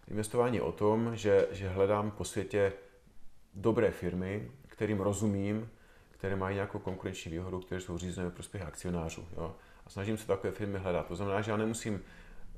Investování 0.08 0.56
je 0.56 0.62
o 0.62 0.72
tom, 0.72 1.16
že, 1.16 1.48
že 1.50 1.68
hledám 1.68 2.10
po 2.10 2.24
světě 2.24 2.72
dobré 3.54 3.90
firmy, 3.90 4.50
kterým 4.68 5.00
rozumím, 5.00 5.70
které 6.10 6.36
mají 6.36 6.54
nějakou 6.54 6.78
konkurenční 6.78 7.32
výhodu, 7.32 7.60
které 7.60 7.80
jsou 7.80 7.98
řízené 7.98 8.24
ve 8.24 8.30
prospěch 8.34 8.62
akcionářů. 8.62 9.28
Jo? 9.36 9.54
A 9.86 9.90
snažím 9.90 10.18
se 10.18 10.26
takové 10.26 10.52
firmy 10.52 10.78
hledat. 10.78 11.06
To 11.06 11.16
znamená, 11.16 11.40
že 11.40 11.50
já 11.50 11.56
nemusím 11.56 12.00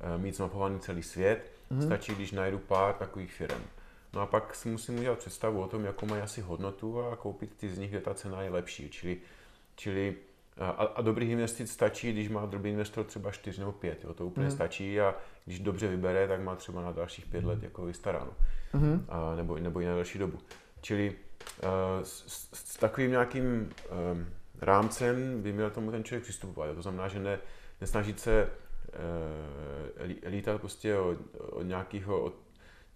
eh, 0.00 0.18
mít 0.18 0.36
zmapovaný 0.36 0.80
celý 0.80 1.02
svět, 1.02 1.52
mm-hmm. 1.70 1.86
stačí, 1.86 2.14
když 2.14 2.32
najdu 2.32 2.58
pár 2.58 2.94
takových 2.94 3.32
firm. 3.32 3.62
No 4.12 4.20
a 4.20 4.26
pak 4.26 4.54
si 4.54 4.68
musím 4.68 4.98
udělat 4.98 5.18
představu 5.18 5.62
o 5.62 5.68
tom, 5.68 5.84
jakou 5.84 6.06
mají 6.06 6.22
asi 6.22 6.40
hodnotu 6.40 7.00
a 7.02 7.16
koupit 7.16 7.56
ty 7.56 7.68
z 7.68 7.78
nich, 7.78 7.90
kde 7.90 8.00
ta 8.00 8.14
cena 8.14 8.42
je 8.42 8.50
lepší. 8.50 8.90
Čili, 8.90 9.20
čili 9.76 10.16
a, 10.58 10.70
a 10.70 11.02
dobrých 11.02 11.30
investic 11.30 11.72
stačí, 11.72 12.12
když 12.12 12.28
má 12.28 12.46
dobrý 12.46 12.70
investor 12.70 13.04
třeba 13.04 13.30
4 13.30 13.60
nebo 13.60 13.72
5, 13.72 14.04
jo, 14.04 14.14
to 14.14 14.26
úplně 14.26 14.46
mm. 14.46 14.52
stačí 14.52 15.00
a 15.00 15.14
když 15.44 15.60
dobře 15.60 15.88
vybere, 15.88 16.28
tak 16.28 16.40
má 16.40 16.56
třeba 16.56 16.82
na 16.82 16.92
dalších 16.92 17.26
5 17.26 17.44
let 17.44 17.62
jako 17.62 17.84
vystaráno. 17.84 18.32
Mm. 18.72 19.06
A, 19.08 19.34
nebo, 19.34 19.58
nebo 19.58 19.80
i 19.80 19.84
na 19.84 19.94
další 19.94 20.18
dobu. 20.18 20.38
Čili 20.80 21.14
uh, 21.62 21.68
s, 22.02 22.48
s, 22.52 22.76
takovým 22.76 23.10
nějakým 23.10 23.44
um, 23.44 24.26
rámcem 24.60 25.42
by 25.42 25.52
měl 25.52 25.70
tomu 25.70 25.90
ten 25.90 26.04
člověk 26.04 26.22
přistupovat. 26.22 26.74
To 26.74 26.82
znamená, 26.82 27.08
že 27.08 27.20
ne, 27.20 27.38
nesnažit 27.80 28.20
se 28.20 28.50
uh, 29.98 30.30
lítat 30.30 30.60
prostě 30.60 30.98
od, 30.98 31.18
od 31.38 31.62
nějakého 31.62 32.20
od 32.20 32.34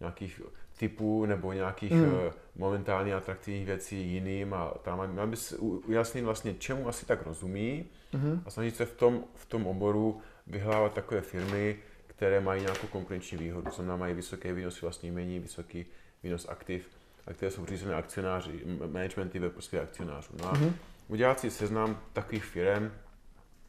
nějakých 0.00 0.40
typů 0.78 1.26
nebo 1.26 1.52
nějakých 1.52 1.92
mm. 1.92 2.12
momentálně 2.56 3.14
atraktivních 3.14 3.66
věcí 3.66 4.12
jiným 4.12 4.54
a 4.54 4.70
tam 4.82 5.14
máme 5.14 5.36
si 5.36 5.56
ujasnit 5.56 6.24
vlastně, 6.24 6.54
čemu 6.54 6.88
asi 6.88 7.06
tak 7.06 7.26
rozumí 7.26 7.84
mm. 8.12 8.42
a 8.46 8.50
snažit 8.50 8.76
se 8.76 8.84
v 8.84 8.92
tom, 8.92 9.24
v 9.34 9.46
tom 9.46 9.66
oboru 9.66 10.20
vyhlávat 10.46 10.94
takové 10.94 11.20
firmy, 11.20 11.76
které 12.06 12.40
mají 12.40 12.62
nějakou 12.62 12.86
konkurenční 12.86 13.38
výhodu, 13.38 13.70
znamená 13.74 13.96
mají 13.96 14.14
vysoké 14.14 14.52
výnosy 14.52 14.78
vlastní 14.82 15.08
jmění, 15.08 15.40
vysoký 15.40 15.86
výnos 16.22 16.48
aktiv 16.48 16.88
a 17.26 17.32
které 17.32 17.50
jsou 17.50 17.66
řízené 17.66 17.94
akcionáři, 17.94 18.60
managementy 18.92 19.38
ve 19.38 19.50
prospěch 19.50 19.82
akcionářů. 19.82 20.32
No 20.42 20.48
a 20.50 20.58
mm. 20.58 20.74
udělat 21.08 21.40
si 21.40 21.50
seznam 21.50 22.00
takových 22.12 22.44
firm, 22.44 22.90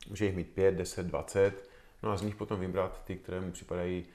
může 0.09 0.25
jich 0.25 0.35
mít 0.35 0.49
5, 0.49 0.75
10, 0.75 1.05
20, 1.05 1.69
no 2.03 2.11
a 2.11 2.17
z 2.17 2.21
nich 2.21 2.35
potom 2.35 2.59
vybrat 2.59 3.03
ty, 3.05 3.15
které 3.15 3.41
mu 3.41 3.51
připadají 3.51 4.05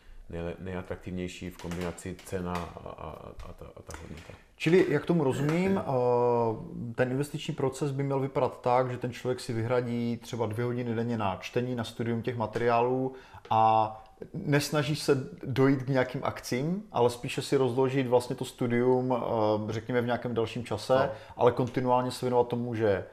nejatraktivnější 0.59 1.51
v 1.51 1.57
kombinaci 1.57 2.17
cena 2.25 2.53
a, 2.53 2.89
a, 2.89 3.11
a, 3.49 3.53
ta, 3.53 3.67
a 3.77 3.83
ta 3.83 3.97
hodnota. 4.03 4.33
Čili, 4.57 4.87
jak 4.89 5.07
tomu 5.07 5.25
rozumím, 5.25 5.79
eh, 5.79 6.95
ten 6.95 7.11
investiční 7.11 7.55
proces 7.55 7.91
by 7.91 8.03
měl 8.03 8.21
vypadat 8.21 8.61
tak, 8.61 8.91
že 8.91 8.99
ten 8.99 9.13
člověk 9.13 9.41
si 9.41 9.53
vyhradí 9.53 10.17
třeba 10.17 10.47
dvě 10.47 10.65
hodiny 10.65 10.95
denně 10.95 11.19
na 11.19 11.37
čtení, 11.37 11.75
na 11.75 11.85
studium 11.85 12.23
těch 12.23 12.37
materiálů 12.37 13.15
a 13.51 14.05
nesnaží 14.35 14.97
se 14.97 15.29
dojít 15.45 15.83
k 15.83 15.89
nějakým 15.89 16.21
akcím, 16.25 16.83
ale 16.93 17.11
spíše 17.11 17.43
si 17.43 17.57
rozložit 17.57 18.07
vlastně 18.07 18.37
to 18.37 18.45
studium, 18.45 19.17
eh, 19.17 19.73
řekněme, 19.73 20.01
v 20.01 20.07
nějakém 20.07 20.35
dalším 20.35 20.65
čase, 20.65 20.95
no. 20.95 21.09
ale 21.37 21.53
kontinuálně 21.53 22.11
se 22.11 22.27
věnovat 22.27 22.49
tomu, 22.49 22.75
že 22.75 23.05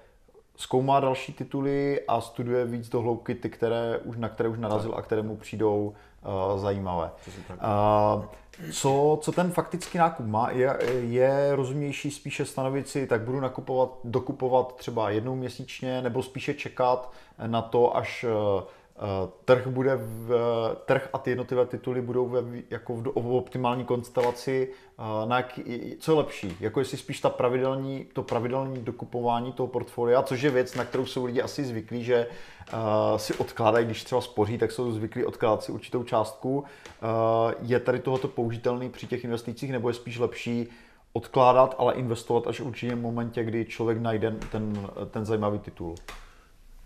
zkoumá 0.61 0.99
další 0.99 1.33
tituly 1.33 2.01
a 2.07 2.21
studuje 2.21 2.65
víc 2.65 2.89
do 2.89 3.01
hloubky 3.01 3.35
ty, 3.35 3.49
které 3.49 3.97
už, 4.03 4.17
na 4.17 4.29
které 4.29 4.49
už 4.49 4.57
narazil 4.57 4.95
a 4.95 5.01
které 5.01 5.21
mu 5.21 5.37
přijdou 5.37 5.93
uh, 6.53 6.59
zajímavé. 6.59 7.11
Uh, 7.49 8.25
co, 8.71 9.19
co 9.21 9.31
ten 9.31 9.51
faktický 9.51 9.97
nákup 9.97 10.25
má, 10.25 10.49
je, 10.51 10.79
je 10.99 11.55
rozumnější 11.55 12.11
spíše 12.11 12.45
stanovit 12.45 12.87
si, 12.87 13.07
tak 13.07 13.21
budu 13.21 13.39
nakupovat, 13.39 13.89
dokupovat 14.03 14.75
třeba 14.75 15.09
jednou 15.09 15.35
měsíčně, 15.35 16.01
nebo 16.01 16.23
spíše 16.23 16.53
čekat 16.53 17.11
na 17.47 17.61
to, 17.61 17.97
až 17.97 18.25
uh, 18.55 18.63
trh 19.45 19.67
bude 19.67 19.95
v, 19.95 20.35
trh 20.85 21.09
a 21.13 21.17
ty 21.17 21.31
jednotlivé 21.31 21.65
tituly 21.65 22.01
budou 22.01 22.29
ve, 22.29 22.43
jako 22.69 22.95
v, 22.95 23.01
v 23.01 23.35
optimální 23.35 23.85
konstelaci, 23.85 24.69
eh, 24.99 25.03
na 25.25 25.37
jak, 25.37 25.59
co 25.99 26.11
je 26.11 26.17
lepší, 26.17 26.57
jako 26.59 26.79
jestli 26.79 26.97
spíš 26.97 27.21
ta 27.21 27.29
pravidelní, 27.29 28.05
to 28.13 28.23
pravidelní 28.23 28.81
dokupování 28.81 29.51
toho 29.51 29.67
portfolia, 29.67 30.21
což 30.21 30.41
je 30.41 30.49
věc, 30.49 30.75
na 30.75 30.85
kterou 30.85 31.05
jsou 31.05 31.25
lidi 31.25 31.41
asi 31.41 31.65
zvyklí, 31.65 32.03
že 32.03 32.27
uh, 32.73 33.17
si 33.17 33.33
odkládají, 33.33 33.85
když 33.85 34.03
třeba 34.03 34.21
spoří, 34.21 34.57
tak 34.57 34.71
jsou 34.71 34.91
zvyklí 34.91 35.25
odkládat 35.25 35.63
si 35.63 35.71
určitou 35.71 36.03
částku. 36.03 36.57
Uh, 36.59 36.65
je 37.61 37.79
tady 37.79 37.99
tohoto 37.99 38.27
použitelný 38.27 38.89
při 38.89 39.07
těch 39.07 39.23
investicích, 39.23 39.71
nebo 39.71 39.89
je 39.89 39.93
spíš 39.93 40.19
lepší 40.19 40.67
odkládat, 41.13 41.75
ale 41.77 41.93
investovat 41.93 42.47
až 42.47 42.59
v 42.59 42.67
určitém 42.67 43.01
momentě, 43.01 43.43
kdy 43.43 43.65
člověk 43.65 43.97
najde 43.97 44.35
ten, 44.51 44.89
ten 45.11 45.25
zajímavý 45.25 45.59
titul? 45.59 45.95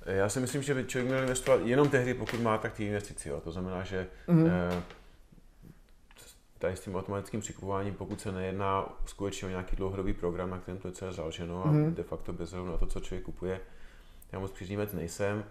Já 0.06 0.30
si 0.30 0.40
myslím, 0.40 0.64
že 0.64 0.74
by 0.74 0.86
člověk 0.86 1.08
měl 1.08 1.22
investovat 1.22 1.62
jenom 1.64 1.90
tehdy, 1.90 2.14
pokud 2.14 2.40
má 2.40 2.58
tak 2.58 2.74
ty 2.74 2.86
investici. 2.86 3.30
Jo. 3.30 3.42
To 3.42 3.52
znamená, 3.52 3.84
že 3.84 4.08
mm. 4.28 4.48
eh, 4.48 4.84
tady 6.60 6.76
s 6.76 6.80
tím 6.80 6.96
automatickým 6.96 7.40
přikupováním, 7.40 7.94
pokud 7.94 8.22
se 8.22 8.32
nejedná 8.32 9.00
skutečně 9.06 9.48
o 9.48 9.50
nějaký 9.50 9.76
dlouhodobý 9.76 10.14
program, 10.14 10.50
na 10.50 10.60
kterém 10.60 10.82
to 10.82 10.88
je 10.88 10.92
celé 10.92 11.14
založeno 11.14 11.66
a 11.66 11.72
mm. 11.72 11.94
de 11.94 12.04
facto 12.04 12.34
bez 12.34 12.54
na 12.54 12.78
to, 12.78 12.86
co 12.86 13.00
člověk 13.00 13.26
kupuje, 13.26 13.62
já 14.32 14.40
moc 14.40 14.52
příznivec 14.52 14.94
nejsem. 14.94 15.46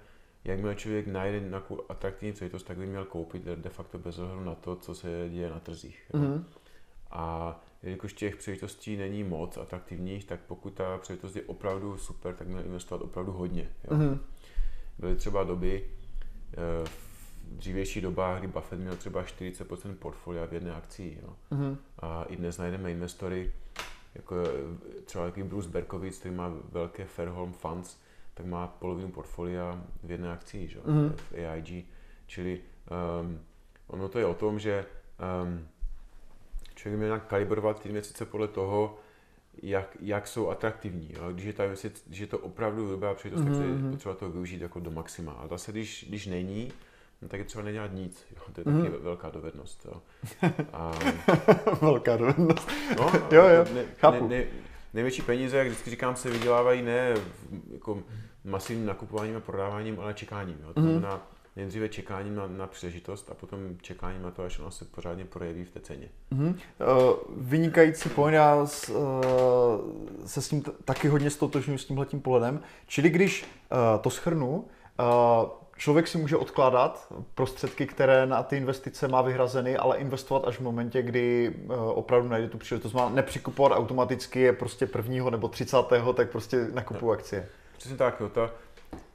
Jakmile 0.44 0.74
člověk 0.74 1.06
najde 1.06 1.40
nějakou 1.40 1.82
atraktivní 1.88 2.32
příležitost, 2.32 2.62
tak 2.62 2.76
by 2.76 2.86
měl 2.86 3.04
koupit 3.04 3.44
de 3.44 3.70
facto 3.70 3.98
bez 3.98 4.18
ohledu 4.18 4.44
na 4.44 4.54
to, 4.54 4.76
co 4.76 4.94
se 4.94 5.28
děje 5.30 5.50
na 5.50 5.60
trzích. 5.60 6.10
Mm. 6.12 6.44
A 7.10 7.60
jelikož 7.82 8.12
těch 8.12 8.36
příležitostí 8.36 8.96
není 8.96 9.24
moc 9.24 9.56
atraktivních, 9.56 10.24
tak 10.24 10.40
pokud 10.40 10.74
ta 10.74 10.98
příležitost 10.98 11.36
je 11.36 11.42
opravdu 11.42 11.98
super, 11.98 12.34
tak 12.34 12.46
měl 12.46 12.60
investovat 12.60 13.04
opravdu 13.04 13.32
hodně. 13.32 13.68
Jo. 13.90 13.96
Mm. 13.96 14.20
Byly 14.98 15.16
třeba 15.16 15.44
doby, 15.44 15.84
eh, 16.52 16.86
v 16.86 17.56
dřívějších 17.56 18.02
dobách, 18.02 18.38
kdy 18.38 18.48
Buffett 18.48 18.82
měl 18.82 18.96
třeba 18.96 19.22
40% 19.22 19.94
portfolia 19.94 20.46
v 20.46 20.52
jedné 20.52 20.74
akci. 20.74 21.18
Jo. 21.22 21.36
Mm. 21.50 21.78
A 21.98 22.24
i 22.24 22.36
dnes 22.36 22.58
najdeme 22.58 22.90
investory, 22.90 23.52
jako 24.14 24.36
třeba 25.04 25.24
takový 25.24 25.42
Bruce 25.48 25.68
Berkowitz, 25.68 26.18
který 26.18 26.34
má 26.34 26.52
velké 26.72 27.04
Fairholm 27.04 27.52
Funds, 27.52 27.96
tak 28.34 28.46
má 28.46 28.66
polovinu 28.66 29.08
portfolia 29.08 29.84
v 30.02 30.10
jedné 30.10 30.32
akci, 30.32 30.68
že? 30.68 30.78
Mm. 30.86 31.14
v 31.16 31.32
AIG. 31.32 31.86
Čili 32.26 32.60
um, 33.20 33.40
ono 33.86 34.08
to 34.08 34.18
je 34.18 34.26
o 34.26 34.34
tom, 34.34 34.58
že 34.58 34.86
um, 35.44 35.68
člověk 36.74 36.98
měl 36.98 37.08
nějak 37.08 37.26
kalibrovat 37.26 37.82
ty 37.82 37.88
investice 37.88 38.24
podle 38.24 38.48
toho, 38.48 38.98
jak, 39.62 39.96
jak 40.00 40.26
jsou 40.26 40.50
atraktivní. 40.50 41.12
Jo? 41.12 41.32
Když, 41.32 41.44
je 41.44 41.52
ta 41.52 41.64
investice, 41.64 42.02
když 42.06 42.20
je 42.20 42.26
to 42.26 42.38
opravdu 42.38 42.90
dobrá 42.90 43.14
příležitost, 43.14 43.56
mm-hmm. 43.56 43.74
tak 43.74 43.84
je 43.84 43.90
potřeba 43.90 44.14
to 44.14 44.30
využít 44.30 44.60
jako 44.60 44.80
do 44.80 44.90
maxima. 44.90 45.32
A 45.32 45.46
zase, 45.46 45.72
když, 45.72 46.06
když 46.08 46.26
není, 46.26 46.72
no, 47.22 47.28
tak 47.28 47.40
je 47.40 47.44
třeba 47.44 47.64
nedělat 47.64 47.90
nic. 47.94 48.26
Jo? 48.36 48.42
To 48.52 48.60
je 48.60 48.64
mm-hmm. 48.64 48.82
taky 48.82 48.94
mhm. 48.94 49.04
velká 49.04 49.30
dovednost. 49.30 49.86
Jo? 49.86 50.02
A, 50.72 50.92
velká 51.80 52.16
dovednost. 52.16 52.68
No, 52.98 53.12
jo, 53.30 53.48
jo, 53.48 53.64
ne, 53.74 53.84
chápu. 53.98 54.28
Ne, 54.28 54.38
ne, 54.38 54.44
největší 54.94 55.22
peníze, 55.22 55.56
jak 55.56 55.66
vždycky 55.66 55.90
říkám, 55.90 56.16
se 56.16 56.30
vydělávají 56.30 56.82
ne 56.82 57.14
jako 57.72 58.02
masivním 58.44 58.86
nakupováním 58.86 59.36
a 59.36 59.40
prodáváním, 59.40 60.00
ale 60.00 60.14
čekáním. 60.14 60.56
Jo? 60.62 60.74
To 60.74 60.80
mm-hmm. 60.80 61.18
Nejdříve 61.56 61.88
čekáním 61.88 62.34
na, 62.34 62.46
na 62.46 62.66
příležitost 62.66 63.30
a 63.30 63.34
potom 63.34 63.60
čekáním 63.82 64.22
na 64.22 64.30
to, 64.30 64.42
až 64.42 64.58
ona 64.58 64.70
se 64.70 64.84
pořádně 64.84 65.24
projeví 65.24 65.64
v 65.64 65.70
té 65.70 65.80
ceně. 65.80 66.08
Mm-hmm. 66.32 66.54
Uh, 66.54 67.16
vynikající 67.36 68.08
point, 68.08 68.34
já 68.34 68.66
s, 68.66 68.88
uh, 68.88 68.96
se 70.26 70.42
s 70.42 70.48
tím 70.48 70.62
t- 70.62 70.72
taky 70.84 71.08
hodně 71.08 71.30
stotožňuji 71.30 71.78
s 71.78 71.84
tímhletím 71.84 72.20
pohledem. 72.20 72.60
Čili 72.86 73.10
když 73.10 73.42
uh, 73.44 74.00
to 74.00 74.10
schrnu, 74.10 74.56
uh, 74.56 75.48
člověk 75.76 76.08
si 76.08 76.18
může 76.18 76.36
odkládat 76.36 77.12
prostředky, 77.34 77.86
které 77.86 78.26
na 78.26 78.42
ty 78.42 78.56
investice 78.56 79.08
má 79.08 79.22
vyhrazeny, 79.22 79.76
ale 79.76 79.96
investovat 79.96 80.48
až 80.48 80.56
v 80.56 80.60
momentě, 80.60 81.02
kdy 81.02 81.54
opravdu 81.94 82.28
najde 82.28 82.48
tu 82.48 82.58
příležitost. 82.58 82.96
Nepřikupovat 83.14 83.78
automaticky 83.78 84.40
je 84.40 84.52
prostě 84.52 84.86
prvního 84.86 85.30
nebo 85.30 85.48
třicátého, 85.48 86.12
tak 86.12 86.30
prostě 86.30 86.68
nakupu 86.72 87.12
akcie. 87.12 87.48
Přesně 87.78 87.96
tak, 87.96 88.20
jo. 88.20 88.28
Ta, 88.28 88.50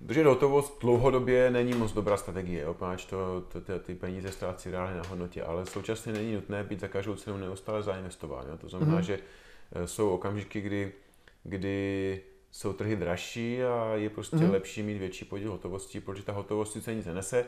Držet 0.01 0.25
hotovost 0.25 0.81
dlouhodobě 0.81 1.51
není 1.51 1.73
moc 1.73 1.93
dobrá 1.93 2.17
strategie, 2.17 2.61
jo, 2.61 2.73
páč 2.73 3.05
to, 3.05 3.43
to, 3.51 3.61
to, 3.61 3.79
ty 3.79 3.95
peníze 3.95 4.31
ztrácí 4.31 4.71
reálně 4.71 4.97
na 4.97 5.03
hodnotě, 5.09 5.43
ale 5.43 5.65
současně 5.65 6.13
není 6.13 6.33
nutné 6.33 6.63
být 6.63 6.79
za 6.79 6.87
každou 6.87 7.15
cenu 7.15 7.37
neustále 7.37 7.83
zainvestován. 7.83 8.45
Jo. 8.49 8.57
To 8.57 8.69
znamená, 8.69 8.97
mm-hmm. 8.97 9.03
že 9.03 9.19
eh, 9.71 9.87
jsou 9.87 10.09
okamžiky, 10.09 10.61
kdy, 10.61 10.91
kdy 11.43 12.21
jsou 12.51 12.73
trhy 12.73 12.95
dražší 12.95 13.63
a 13.63 13.95
je 13.95 14.09
prostě 14.09 14.37
mm-hmm. 14.37 14.51
lepší 14.51 14.83
mít 14.83 14.97
větší 14.97 15.25
podíl 15.25 15.51
hotovosti, 15.51 15.99
protože 15.99 16.23
ta 16.23 16.33
hotovost 16.33 16.73
sice 16.73 16.95
nic 16.95 17.05
nenese, 17.05 17.45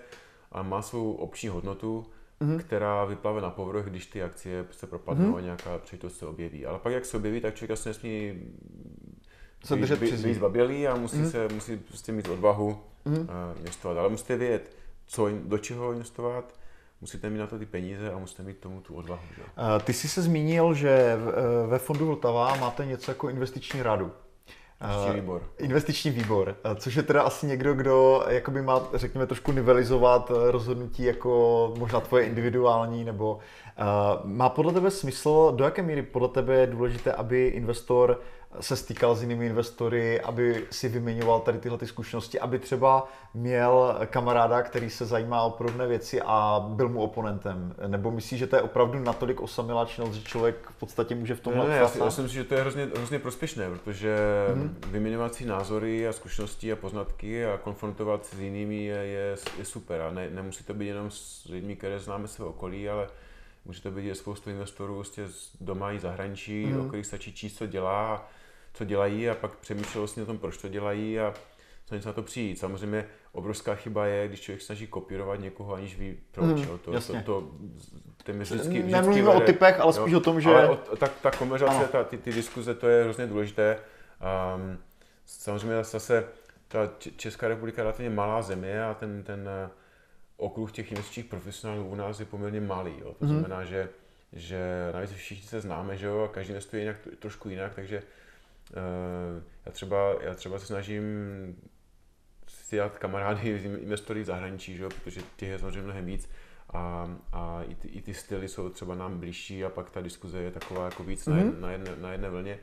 ale 0.51 0.63
má 0.63 0.81
svou 0.81 1.13
obční 1.13 1.49
hodnotu, 1.49 2.05
mm-hmm. 2.41 2.59
která 2.59 3.05
vyplave 3.05 3.41
na 3.41 3.49
povrch, 3.49 3.85
když 3.85 4.05
ty 4.05 4.23
akcie 4.23 4.65
se 4.71 4.87
propadnou 4.87 5.31
mm-hmm. 5.31 5.37
a 5.37 5.41
nějaká 5.41 5.77
příležitost 5.77 6.17
se 6.17 6.25
objeví. 6.25 6.65
Ale 6.65 6.79
pak, 6.79 6.93
jak 6.93 7.05
se 7.05 7.17
objeví, 7.17 7.41
tak 7.41 7.55
člověk 7.55 7.71
asi 7.71 7.89
nesmí 7.89 8.41
se 9.63 9.75
držet 9.75 9.99
být, 9.99 10.13
být 10.13 10.33
zbabělý 10.33 10.87
a 10.87 10.95
musí, 10.95 11.17
mm. 11.17 11.31
se, 11.31 11.47
musí 11.53 11.77
prostě 11.77 12.11
mít 12.11 12.27
odvahu 12.27 12.77
mm. 13.05 13.17
uh, 13.17 13.25
investovat. 13.57 13.97
Ale 13.97 14.09
musíte 14.09 14.37
vědět, 14.37 14.71
co, 15.07 15.29
do 15.43 15.57
čeho 15.57 15.91
investovat, 15.91 16.53
musíte 17.01 17.29
mít 17.29 17.39
na 17.39 17.47
to 17.47 17.59
ty 17.59 17.65
peníze 17.65 18.11
a 18.11 18.17
musíte 18.17 18.43
mít 18.43 18.57
tomu 18.57 18.81
tu 18.81 18.95
odvahu. 18.95 19.21
Že? 19.35 19.41
Uh, 19.41 19.81
ty 19.83 19.93
jsi 19.93 20.09
se 20.09 20.21
zmínil, 20.21 20.73
že 20.73 20.89
eh, 20.89 21.67
ve 21.67 21.79
fondu 21.79 22.07
Vltava 22.07 22.55
máte 22.55 22.85
něco 22.85 23.11
jako 23.11 23.29
investiční 23.29 23.81
radu. 23.81 24.11
Investiční 24.83 25.21
výbor. 25.21 25.41
Investiční 25.57 26.11
výbor, 26.11 26.55
což 26.75 26.95
je 26.95 27.03
teda 27.03 27.21
asi 27.21 27.47
někdo, 27.47 27.73
kdo 27.73 28.25
jakoby 28.27 28.61
má, 28.61 28.81
řekněme, 28.93 29.27
trošku 29.27 29.51
nivelizovat 29.51 30.31
rozhodnutí 30.51 31.03
jako 31.03 31.73
možná 31.77 31.99
tvoje 31.99 32.25
individuální, 32.25 33.03
nebo 33.03 33.33
uh, 33.33 34.31
má 34.31 34.49
podle 34.49 34.73
tebe 34.73 34.91
smysl, 34.91 35.53
do 35.55 35.63
jaké 35.63 35.81
míry 35.81 36.01
podle 36.01 36.27
tebe 36.27 36.55
je 36.55 36.67
důležité, 36.67 37.13
aby 37.13 37.47
investor 37.47 38.21
se 38.59 38.75
stýkal 38.75 39.15
s 39.15 39.21
jinými 39.21 39.45
investory, 39.45 40.21
aby 40.21 40.67
si 40.71 40.89
vyměňoval 40.89 41.39
tady 41.39 41.59
tyhle 41.59 41.77
ty 41.77 41.87
zkušenosti, 41.87 42.39
aby 42.39 42.59
třeba 42.59 43.07
měl 43.33 43.97
kamaráda, 44.05 44.61
který 44.61 44.89
se 44.89 45.05
zajímá 45.05 45.43
o 45.43 45.49
podobné 45.49 45.87
věci 45.87 46.21
a 46.25 46.65
byl 46.67 46.89
mu 46.89 47.01
oponentem? 47.01 47.75
Nebo 47.87 48.11
myslíš, 48.11 48.39
že 48.39 48.47
to 48.47 48.55
je 48.55 48.61
opravdu 48.61 48.99
natolik 48.99 49.41
osamilá 49.41 49.85
činnost, 49.85 50.13
že 50.13 50.21
člověk 50.21 50.55
v 50.69 50.79
podstatě 50.79 51.15
může 51.15 51.35
v 51.35 51.39
tom 51.39 51.57
ne, 51.57 51.67
ne, 51.67 51.77
já, 51.77 51.87
si, 51.87 51.99
já 51.99 52.11
si 52.11 52.21
myslím, 52.21 52.43
že 52.43 52.49
to 52.49 52.53
je 52.53 52.61
hrozně, 52.61 52.89
hrozně 52.95 53.19
prospěšné, 53.19 53.69
protože 53.69 54.17
mm-hmm. 54.53 54.91
vyměňovat 54.91 55.35
si 55.35 55.45
názory 55.45 56.07
a 56.07 56.13
zkušenosti 56.13 56.71
a 56.71 56.75
poznatky 56.75 57.45
a 57.45 57.57
konfrontovat 57.57 58.25
s 58.25 58.39
jinými 58.39 58.83
je, 58.83 58.97
je, 58.97 59.37
je 59.57 59.65
super. 59.65 60.01
A 60.01 60.11
ne, 60.11 60.29
nemusí 60.29 60.63
to 60.63 60.73
být 60.73 60.87
jenom 60.87 61.11
s 61.11 61.45
lidmi, 61.45 61.75
které 61.75 61.99
známe 61.99 62.27
své 62.27 62.45
okolí, 62.45 62.89
ale 62.89 63.07
může 63.65 63.81
to 63.81 63.91
být 63.91 64.15
spoustu 64.15 64.49
investorů 64.49 64.95
vlastně 64.95 65.23
doma 65.61 65.91
i 65.91 65.99
zahraničí, 65.99 66.65
mm. 66.65 66.81
o 66.81 66.87
kterých 66.87 67.05
stačí 67.05 67.33
číst, 67.33 67.57
co 67.57 67.67
dělá 67.67 68.29
co 68.73 68.85
dělají 68.85 69.29
a 69.29 69.35
pak 69.35 69.55
přemýšlel 69.55 70.01
vlastně 70.01 70.23
o 70.23 70.25
tom, 70.25 70.37
proč 70.37 70.57
to 70.57 70.67
dělají 70.67 71.19
a 71.19 71.33
co 71.85 71.95
něco 71.95 72.09
na 72.09 72.13
to 72.13 72.23
přijít. 72.23 72.59
Samozřejmě 72.59 73.05
obrovská 73.31 73.75
chyba 73.75 74.05
je, 74.05 74.27
když 74.27 74.41
člověk 74.41 74.61
snaží 74.61 74.87
kopírovat 74.87 75.39
někoho, 75.39 75.73
aniž 75.73 75.97
ví 75.97 76.17
proč. 76.31 76.61
Mm, 76.61 76.63
jo. 76.63 76.77
To, 76.77 76.91
to, 76.91 77.21
to, 77.25 77.51
to 78.23 78.33
vždycky, 78.33 78.57
vždycky 78.57 78.83
Nemluvíme 78.83 79.27
vede, 79.27 79.37
o 79.37 79.45
typech, 79.45 79.79
ale 79.79 79.93
spíš 79.93 80.11
jo, 80.11 80.17
o 80.17 80.21
tom, 80.21 80.41
že... 80.41 80.49
Ale 80.49 80.69
o, 80.69 80.75
ta, 80.75 81.07
ta 81.07 81.31
konverzace, 81.31 81.87
ta, 81.87 82.03
ty, 82.03 82.17
ty 82.17 82.33
diskuze, 82.33 82.75
to 82.75 82.87
je 82.87 83.03
hrozně 83.03 83.27
důležité. 83.27 83.79
Um, 84.55 84.77
samozřejmě 85.25 85.83
zase 85.83 86.27
ta 86.67 86.89
Česká 87.17 87.47
republika 87.47 87.81
je 87.81 87.83
relativně 87.83 88.09
malá 88.09 88.41
země 88.41 88.83
a 88.83 88.93
ten, 88.93 89.23
ten 89.23 89.49
eh, 89.65 89.69
okruh 90.37 90.71
těch 90.71 90.91
investičních 90.91 91.25
profesionálů 91.25 91.85
u 91.85 91.95
nás 91.95 92.19
je 92.19 92.25
poměrně 92.25 92.61
malý. 92.61 92.93
Jo. 92.99 93.15
To 93.19 93.25
mm. 93.25 93.31
znamená, 93.31 93.65
že, 93.65 93.89
že 94.33 94.59
navíc 94.93 95.11
všichni 95.11 95.47
se 95.47 95.61
známe, 95.61 95.97
že 95.97 96.05
jo, 96.05 96.23
a 96.23 96.27
každý 96.27 96.51
investuje 96.51 96.81
jinak, 96.81 96.95
trošku 97.19 97.49
jinak, 97.49 97.75
takže 97.75 98.03
já 99.65 99.71
třeba, 99.71 100.15
já 100.21 100.33
třeba 100.33 100.59
se 100.59 100.65
snažím 100.65 101.03
si 102.47 102.75
dělat 102.75 102.97
kamarády 102.97 103.49
investory 103.81 104.21
v 104.21 104.25
zahraničí, 104.25 104.77
že? 104.77 104.87
protože 104.87 105.21
těch 105.35 105.49
je 105.49 105.59
samozřejmě 105.59 105.81
mnohem 105.81 106.05
víc 106.05 106.29
a, 106.73 107.09
a 107.31 107.63
i, 107.63 107.75
ty, 107.75 107.87
i 107.87 108.01
ty 108.01 108.13
styly 108.13 108.47
jsou 108.47 108.69
třeba 108.69 108.95
nám 108.95 109.19
blížší 109.19 109.65
a 109.65 109.69
pak 109.69 109.89
ta 109.89 110.01
diskuze 110.01 110.39
je 110.39 110.51
taková 110.51 110.85
jako 110.85 111.03
víc 111.03 111.27
mm-hmm. 111.27 111.35
na, 111.35 111.43
mhm. 111.43 111.61
na, 111.61 111.71
jedné, 111.71 111.91
na 111.95 112.11
jedné 112.11 112.29
vlně. 112.29 112.59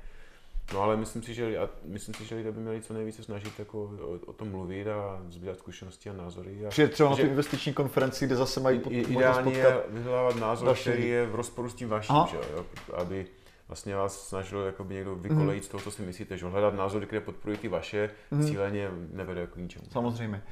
No 0.73 0.83
ale 0.83 0.97
myslím 0.97 1.23
si, 1.23 1.35
že, 1.35 1.59
a 1.59 1.69
myslím 1.85 2.15
si, 2.15 2.25
že 2.25 2.35
lidé 2.35 2.53
by 2.53 2.61
měli 2.61 2.83
co 2.83 2.95
nejvíce 2.95 3.23
snažit 3.23 3.59
jako 3.59 3.83
o, 3.83 4.19
o 4.27 4.33
tom 4.33 4.51
mluvit 4.51 4.89
a 4.89 5.23
sbírat 5.29 5.59
zkušenosti 5.59 6.11
a 6.11 6.13
názory. 6.13 6.67
A, 6.67 6.69
Přijde 6.69 6.89
třeba 6.89 7.11
na 7.11 7.17
tu 7.17 7.23
investiční 7.23 7.73
konferenci, 7.73 8.27
kde 8.27 8.37
zase 8.37 8.61
mají 8.61 8.79
pod, 8.79 8.93
Ideálně 8.93 9.53
je 9.53 9.83
vyhledávat 9.89 10.37
názor, 10.37 10.77
který 10.77 11.09
je 11.09 11.27
v 11.27 11.35
rozporu 11.35 11.69
s 11.69 11.75
tím 11.75 11.89
vaším, 11.89 12.17
že, 12.31 12.37
jo, 12.37 12.67
aby, 12.95 13.27
vlastně 13.69 13.97
vás 13.97 14.29
snažil 14.29 14.61
jakoby 14.61 14.95
někdo 14.95 15.15
vykolejit 15.15 15.63
mm. 15.63 15.67
z 15.67 15.69
toho, 15.69 15.83
co 15.83 15.91
si 15.91 16.03
myslíte, 16.03 16.37
že 16.37 16.47
hledat 16.47 16.75
názory, 16.75 17.07
které 17.07 17.21
podporují 17.21 17.59
ty 17.59 17.69
vaše, 17.69 18.11
mm. 18.31 18.47
cíleně 18.47 18.89
nevede 19.13 19.41
jako 19.41 19.61
ničemu. 19.61 19.85
Samozřejmě. 19.91 20.43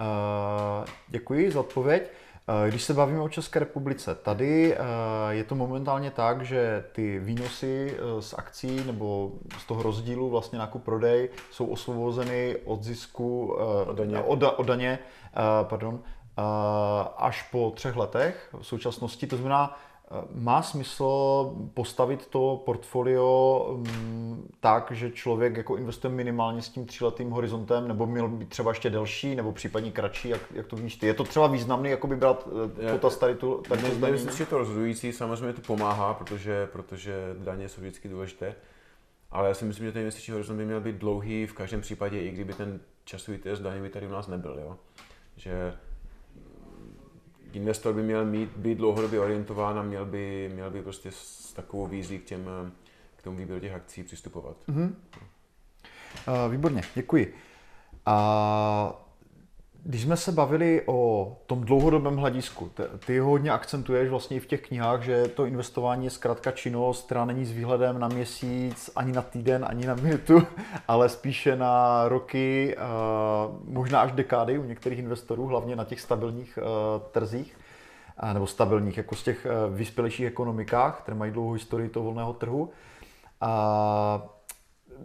Uh, 0.00 0.84
děkuji 1.08 1.50
za 1.50 1.60
odpověď. 1.60 2.10
Když 2.68 2.82
se 2.82 2.94
bavíme 2.94 3.20
o 3.20 3.28
České 3.28 3.58
republice, 3.58 4.14
tady 4.14 4.76
je 5.30 5.44
to 5.44 5.54
momentálně 5.54 6.10
tak, 6.10 6.42
že 6.42 6.84
ty 6.92 7.18
výnosy 7.18 7.96
z 8.20 8.34
akcí 8.34 8.84
nebo 8.86 9.32
z 9.58 9.66
toho 9.66 9.82
rozdílu 9.82 10.30
vlastně 10.30 10.58
nákup 10.58 10.84
prodej 10.84 11.28
jsou 11.50 11.66
osvobozeny 11.66 12.56
od 12.64 12.82
zisku 12.82 13.56
od 13.86 13.96
daně, 13.96 14.18
od, 14.18 14.42
od 14.56 14.66
daně 14.66 14.98
pardon, 15.62 16.02
až 17.16 17.42
po 17.42 17.72
třech 17.74 17.96
letech 17.96 18.48
v 18.60 18.66
současnosti. 18.66 19.26
To 19.26 19.36
znamená, 19.36 19.78
má 20.34 20.62
smysl 20.62 21.04
postavit 21.74 22.26
to 22.26 22.62
portfolio 22.66 23.66
mm, 23.76 24.50
tak, 24.60 24.90
že 24.90 25.10
člověk 25.10 25.56
jako 25.56 25.76
investuje 25.76 26.14
minimálně 26.14 26.62
s 26.62 26.68
tím 26.68 26.86
tříletým 26.86 27.30
horizontem, 27.30 27.88
nebo 27.88 28.06
měl 28.06 28.28
být 28.28 28.48
třeba 28.48 28.70
ještě 28.70 28.90
delší, 28.90 29.34
nebo 29.34 29.52
případně 29.52 29.92
kratší, 29.92 30.28
jak, 30.28 30.40
jak 30.54 30.66
to 30.66 30.76
víš 30.76 30.96
ty? 30.96 31.06
Je 31.06 31.14
to 31.14 31.24
třeba 31.24 31.46
významný 31.46 31.90
jakoby 31.90 32.16
brát 32.16 32.48
eh, 32.88 32.92
potaz 32.92 33.16
tady 33.16 33.34
tu 33.34 33.62
tady 33.68 33.82
ne, 33.82 34.10
Myslím, 34.10 34.36
že 34.36 34.42
je 34.42 34.46
to 34.46 34.58
rozhodující, 34.58 35.12
samozřejmě 35.12 35.52
to 35.52 35.60
pomáhá, 35.60 36.14
protože, 36.14 36.68
protože 36.72 37.34
daně 37.38 37.68
jsou 37.68 37.80
vždycky 37.80 38.08
důležité, 38.08 38.54
ale 39.30 39.48
já 39.48 39.54
si 39.54 39.64
myslím, 39.64 39.86
že 39.86 39.92
ten 39.92 40.02
investiční 40.02 40.32
horizont 40.32 40.56
by 40.56 40.66
měl 40.66 40.80
být 40.80 40.96
dlouhý 40.96 41.46
v 41.46 41.52
každém 41.52 41.80
případě, 41.80 42.20
i 42.20 42.30
kdyby 42.30 42.54
ten 42.54 42.80
časový 43.04 43.38
test 43.38 43.60
daný 43.60 43.80
by 43.80 43.88
tady 43.90 44.06
u 44.06 44.10
nás 44.10 44.28
nebyl, 44.28 44.58
jo. 44.58 44.76
Že 45.36 45.72
investor 47.52 47.94
by 47.94 48.02
měl 48.02 48.24
mít, 48.24 48.56
být 48.56 48.78
dlouhodobě 48.78 49.20
orientován 49.20 49.78
a 49.78 49.82
měl 49.82 50.06
by, 50.06 50.50
měl 50.54 50.70
by 50.70 50.82
prostě 50.82 51.10
s 51.12 51.52
takovou 51.52 51.86
vízí 51.86 52.18
k, 52.18 52.24
těm, 52.24 52.72
k 53.16 53.22
tomu 53.22 53.36
výběru 53.36 53.60
těch 53.60 53.72
akcí 53.72 54.02
přistupovat. 54.02 54.56
Mm-hmm. 54.68 54.94
Uh, 56.28 56.52
výborně, 56.52 56.82
děkuji. 56.94 57.34
A 58.06 59.09
když 59.82 60.02
jsme 60.02 60.16
se 60.16 60.32
bavili 60.32 60.82
o 60.86 61.32
tom 61.46 61.60
dlouhodobém 61.60 62.16
hledisku, 62.16 62.70
ty 63.06 63.18
ho 63.18 63.30
hodně 63.30 63.50
akcentuješ 63.50 64.08
vlastně 64.08 64.36
i 64.36 64.40
v 64.40 64.46
těch 64.46 64.60
knihách, 64.60 65.02
že 65.02 65.28
to 65.28 65.44
investování 65.44 66.04
je 66.04 66.10
zkrátka 66.10 66.50
činnost, 66.50 67.06
která 67.06 67.24
není 67.24 67.44
s 67.44 67.52
výhledem 67.52 67.98
na 67.98 68.08
měsíc, 68.08 68.90
ani 68.96 69.12
na 69.12 69.22
týden, 69.22 69.66
ani 69.68 69.86
na 69.86 69.94
minutu, 69.94 70.42
ale 70.88 71.08
spíše 71.08 71.56
na 71.56 72.08
roky, 72.08 72.76
možná 73.64 74.00
až 74.00 74.12
dekády 74.12 74.58
u 74.58 74.64
některých 74.64 74.98
investorů, 74.98 75.46
hlavně 75.46 75.76
na 75.76 75.84
těch 75.84 76.00
stabilních 76.00 76.58
trzích, 77.10 77.56
nebo 78.32 78.46
stabilních, 78.46 78.96
jako 78.96 79.14
z 79.14 79.22
těch 79.22 79.46
vyspělejších 79.70 80.26
ekonomikách, 80.26 81.00
které 81.00 81.16
mají 81.16 81.32
dlouhou 81.32 81.52
historii 81.52 81.88
toho 81.88 82.04
volného 82.04 82.32
trhu. 82.32 82.70
A 83.40 84.22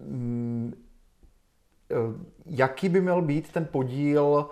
mm, 0.08 0.74
jaký 2.46 2.90
by 2.90 3.02
měl 3.02 3.22
být 3.22 3.52
ten 3.52 3.66
podíl 3.66 4.50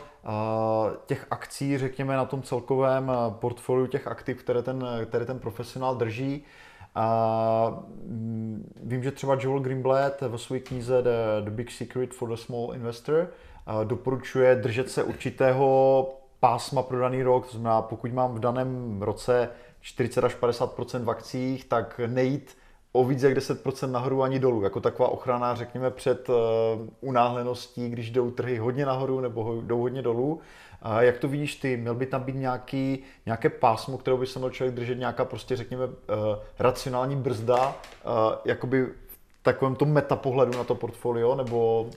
těch 1.05 1.27
akcí, 1.31 1.77
řekněme, 1.77 2.15
na 2.15 2.25
tom 2.25 2.41
celkovém 2.41 3.11
portfoliu 3.29 3.87
těch 3.87 4.07
aktiv, 4.07 4.43
které 4.43 4.61
ten, 4.61 4.85
které 5.05 5.25
ten 5.25 5.39
profesionál 5.39 5.95
drží. 5.95 6.43
A 6.95 7.83
mm, 8.05 8.73
vím, 8.83 9.03
že 9.03 9.11
třeba 9.11 9.37
Joel 9.39 9.59
Greenblatt 9.59 10.21
ve 10.21 10.37
své 10.37 10.59
knize 10.59 11.01
The, 11.01 11.09
The 11.41 11.51
Big 11.51 11.71
Secret 11.71 12.13
for 12.13 12.29
the 12.29 12.35
Small 12.35 12.71
Investor 12.75 13.29
doporučuje 13.83 14.55
držet 14.55 14.89
se 14.89 15.03
určitého 15.03 16.19
pásma 16.39 16.83
pro 16.83 16.99
daný 16.99 17.23
rok, 17.23 17.45
to 17.45 17.57
znamená, 17.57 17.81
pokud 17.81 18.13
mám 18.13 18.35
v 18.35 18.39
daném 18.39 19.01
roce 19.01 19.49
40 19.81 20.23
až 20.23 20.37
50% 20.37 21.03
v 21.03 21.09
akcích, 21.09 21.65
tak 21.65 21.99
nejít 22.07 22.57
o 22.93 23.05
víc 23.05 23.23
jak 23.23 23.33
10% 23.33 23.91
nahoru 23.91 24.23
ani 24.23 24.39
dolů, 24.39 24.61
jako 24.61 24.79
taková 24.81 25.09
ochrana, 25.09 25.55
řekněme, 25.55 25.91
před 25.91 26.29
uh, 26.29 26.35
unáhleností, 27.01 27.89
když 27.89 28.11
jdou 28.11 28.31
trhy 28.31 28.57
hodně 28.57 28.85
nahoru 28.85 29.19
nebo 29.19 29.61
jdou 29.61 29.79
hodně 29.79 30.01
dolů. 30.01 30.41
A 30.81 31.01
jak 31.01 31.17
to 31.17 31.27
vidíš 31.27 31.55
ty? 31.55 31.77
Měl 31.77 31.95
by 31.95 32.05
tam 32.05 32.23
být 32.23 32.35
nějaký, 32.35 33.03
nějaké 33.25 33.49
pásmo, 33.49 33.97
kterou 33.97 34.17
by 34.17 34.27
se 34.27 34.39
měl 34.39 34.49
člověk 34.49 34.75
držet, 34.75 34.95
nějaká 34.95 35.25
prostě, 35.25 35.55
řekněme, 35.55 35.85
uh, 35.85 35.93
racionální 36.59 37.15
brzda, 37.15 37.67
uh, 37.67 38.11
jakoby 38.45 38.85
v 38.85 39.43
takovém 39.43 39.75
tom 39.75 39.91
metapohledu 39.91 40.57
na 40.57 40.63
to 40.63 40.75
portfolio, 40.75 41.35
nebo 41.35 41.89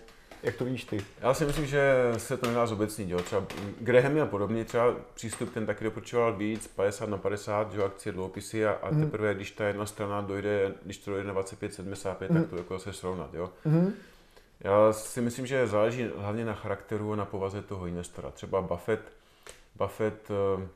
jak 0.43 0.57
to 0.57 0.65
vidíš 0.65 0.85
ty? 0.85 1.05
Já 1.21 1.35
si 1.35 1.45
myslím, 1.45 1.67
že 1.67 2.13
se 2.17 2.37
to 2.37 2.47
nedá 2.47 2.67
zobecnit. 2.67 3.11
Jo. 3.11 3.19
Třeba 3.19 3.47
Graham 3.81 4.21
a 4.21 4.27
podobně, 4.27 4.65
třeba 4.65 4.95
přístup 5.15 5.55
ten 5.55 5.67
taky 5.67 5.85
doporučoval 5.85 6.37
víc, 6.37 6.67
50 6.67 7.09
na 7.09 7.17
50, 7.17 7.73
že 7.73 7.85
akcie, 7.85 8.13
dluhopisy 8.13 8.67
a, 8.67 8.73
a 8.73 8.91
mm. 8.91 9.01
teprve, 9.01 9.35
když 9.35 9.51
ta 9.51 9.67
jedna 9.67 9.87
strana 9.87 10.21
dojde, 10.21 10.75
když 10.83 10.99
to 10.99 11.11
dojde 11.11 11.27
na 11.27 11.33
25, 11.33 11.75
75, 11.75 12.31
mm. 12.31 12.37
tak 12.37 12.51
to 12.51 12.57
jako 12.57 12.79
se 12.79 12.93
srovnat. 12.93 13.35
Jo. 13.35 13.51
Mm. 13.65 13.93
Já 14.61 14.93
si 14.93 15.21
myslím, 15.21 15.47
že 15.47 15.67
záleží 15.67 16.09
hlavně 16.17 16.45
na 16.45 16.55
charakteru 16.55 17.13
a 17.13 17.17
na 17.17 17.25
povaze 17.25 17.63
toho 17.63 17.87
investora. 17.87 18.31
Třeba 18.31 18.63
Buffett, 18.63 19.13
Buffett 19.75 20.31
eh, 20.31 20.69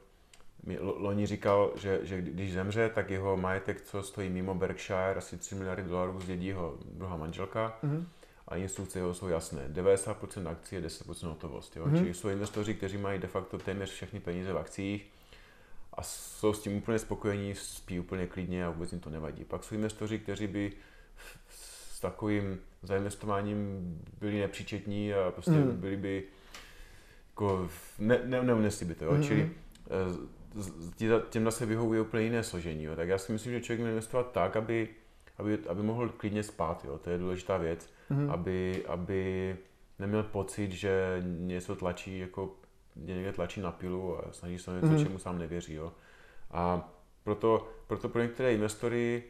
mi 0.65 0.79
loni 0.81 1.27
říkal, 1.27 1.73
že, 1.77 1.99
že 2.03 2.21
když 2.21 2.53
zemře, 2.53 2.91
tak 2.95 3.11
jeho 3.11 3.37
majetek, 3.37 3.81
co 3.81 4.03
stojí 4.03 4.31
mimo 4.31 4.55
Berkshire, 4.55 5.15
asi 5.15 5.37
3 5.37 5.55
miliardy 5.55 5.83
dolarů, 5.83 6.21
zdědí 6.21 6.47
jeho 6.47 6.75
druhá 6.93 7.17
manželka. 7.17 7.79
Mm 7.83 8.07
a 8.51 8.57
instrukce 8.57 8.99
jeho 8.99 9.15
jsou 9.15 9.29
jasné. 9.29 9.69
90% 9.73 10.49
akcí 10.49 10.75
je 10.75 10.83
10% 10.83 11.29
hotovost. 11.29 11.77
Jo? 11.77 11.87
Mm-hmm. 11.87 11.99
Čili 11.99 12.15
jsou 12.15 12.29
investoři, 12.29 12.75
kteří 12.75 12.99
mají 12.99 13.19
de 13.19 13.29
facto 13.29 13.59
téměř 13.59 13.91
všechny 13.91 14.21
peníze 14.21 14.53
v 14.53 14.59
akcích 14.59 15.07
a 15.93 16.03
jsou 16.03 16.53
s 16.53 16.63
tím 16.63 16.77
úplně 16.77 16.99
spokojení, 16.99 17.55
spí 17.55 18.01
úplně 18.01 18.27
klidně 18.27 18.67
a 18.67 18.71
vůbec 18.71 18.93
jim 18.93 19.01
to 19.01 19.11
nevadí. 19.11 19.45
Pak 19.45 19.65
jsou 19.65 19.75
investoři, 19.75 20.19
kteří 20.19 20.47
by 20.47 20.73
s 21.49 22.01
takovým 22.01 22.59
zainvestováním 22.83 23.59
byli 24.21 24.41
nepříčetní 24.41 25.15
a 25.15 25.31
prostě 25.31 25.51
mm. 25.51 25.77
byli 25.77 25.97
by 25.97 26.25
jako 27.31 27.69
ne, 27.99 28.21
ne, 28.25 28.43
neunesli 28.43 28.87
by 28.87 28.95
to. 28.95 29.05
Jo? 29.05 29.13
Mm-hmm. 29.13 29.27
Čili 29.27 29.51
eh, 31.09 31.23
těm 31.31 31.45
zase 31.45 31.67
vyhovuje 31.67 32.01
úplně 32.01 32.25
jiné 32.25 32.43
složení. 32.43 32.85
Jo? 32.85 32.97
Tak 32.97 33.09
já 33.09 33.19
si 33.19 33.33
myslím, 33.33 33.53
že 33.53 33.61
člověk 33.61 33.81
měl 33.81 33.91
investovat 33.91 34.33
tak, 34.33 34.57
aby, 34.57 34.89
aby, 35.39 35.59
aby 35.69 35.83
mohl 35.83 36.09
klidně 36.09 36.43
spát. 36.43 36.85
Jo? 36.85 36.99
To 36.99 37.11
je 37.11 37.19
důležitá 37.19 37.57
věc 37.57 37.89
mm-hmm. 38.11 38.31
aby, 38.31 38.85
aby 38.87 39.57
neměl 39.99 40.23
pocit, 40.23 40.73
že 40.73 41.23
něco 41.25 41.77
tlačí, 41.77 42.19
jako 42.19 42.57
někde 42.97 43.33
tlačí 43.33 43.61
na 43.61 43.73
pilu 43.73 44.19
a 44.19 44.33
snaží 44.33 44.59
se 44.59 44.71
něco, 44.71 44.87
mm-hmm. 44.87 45.03
čemu 45.03 45.19
sám 45.19 45.39
nevěří. 45.39 45.75
Jo. 45.75 45.93
A 46.51 46.93
proto, 47.25 47.69
proto 47.87 48.09
pro 48.09 48.23
některé 48.23 48.55
investory 48.55 49.23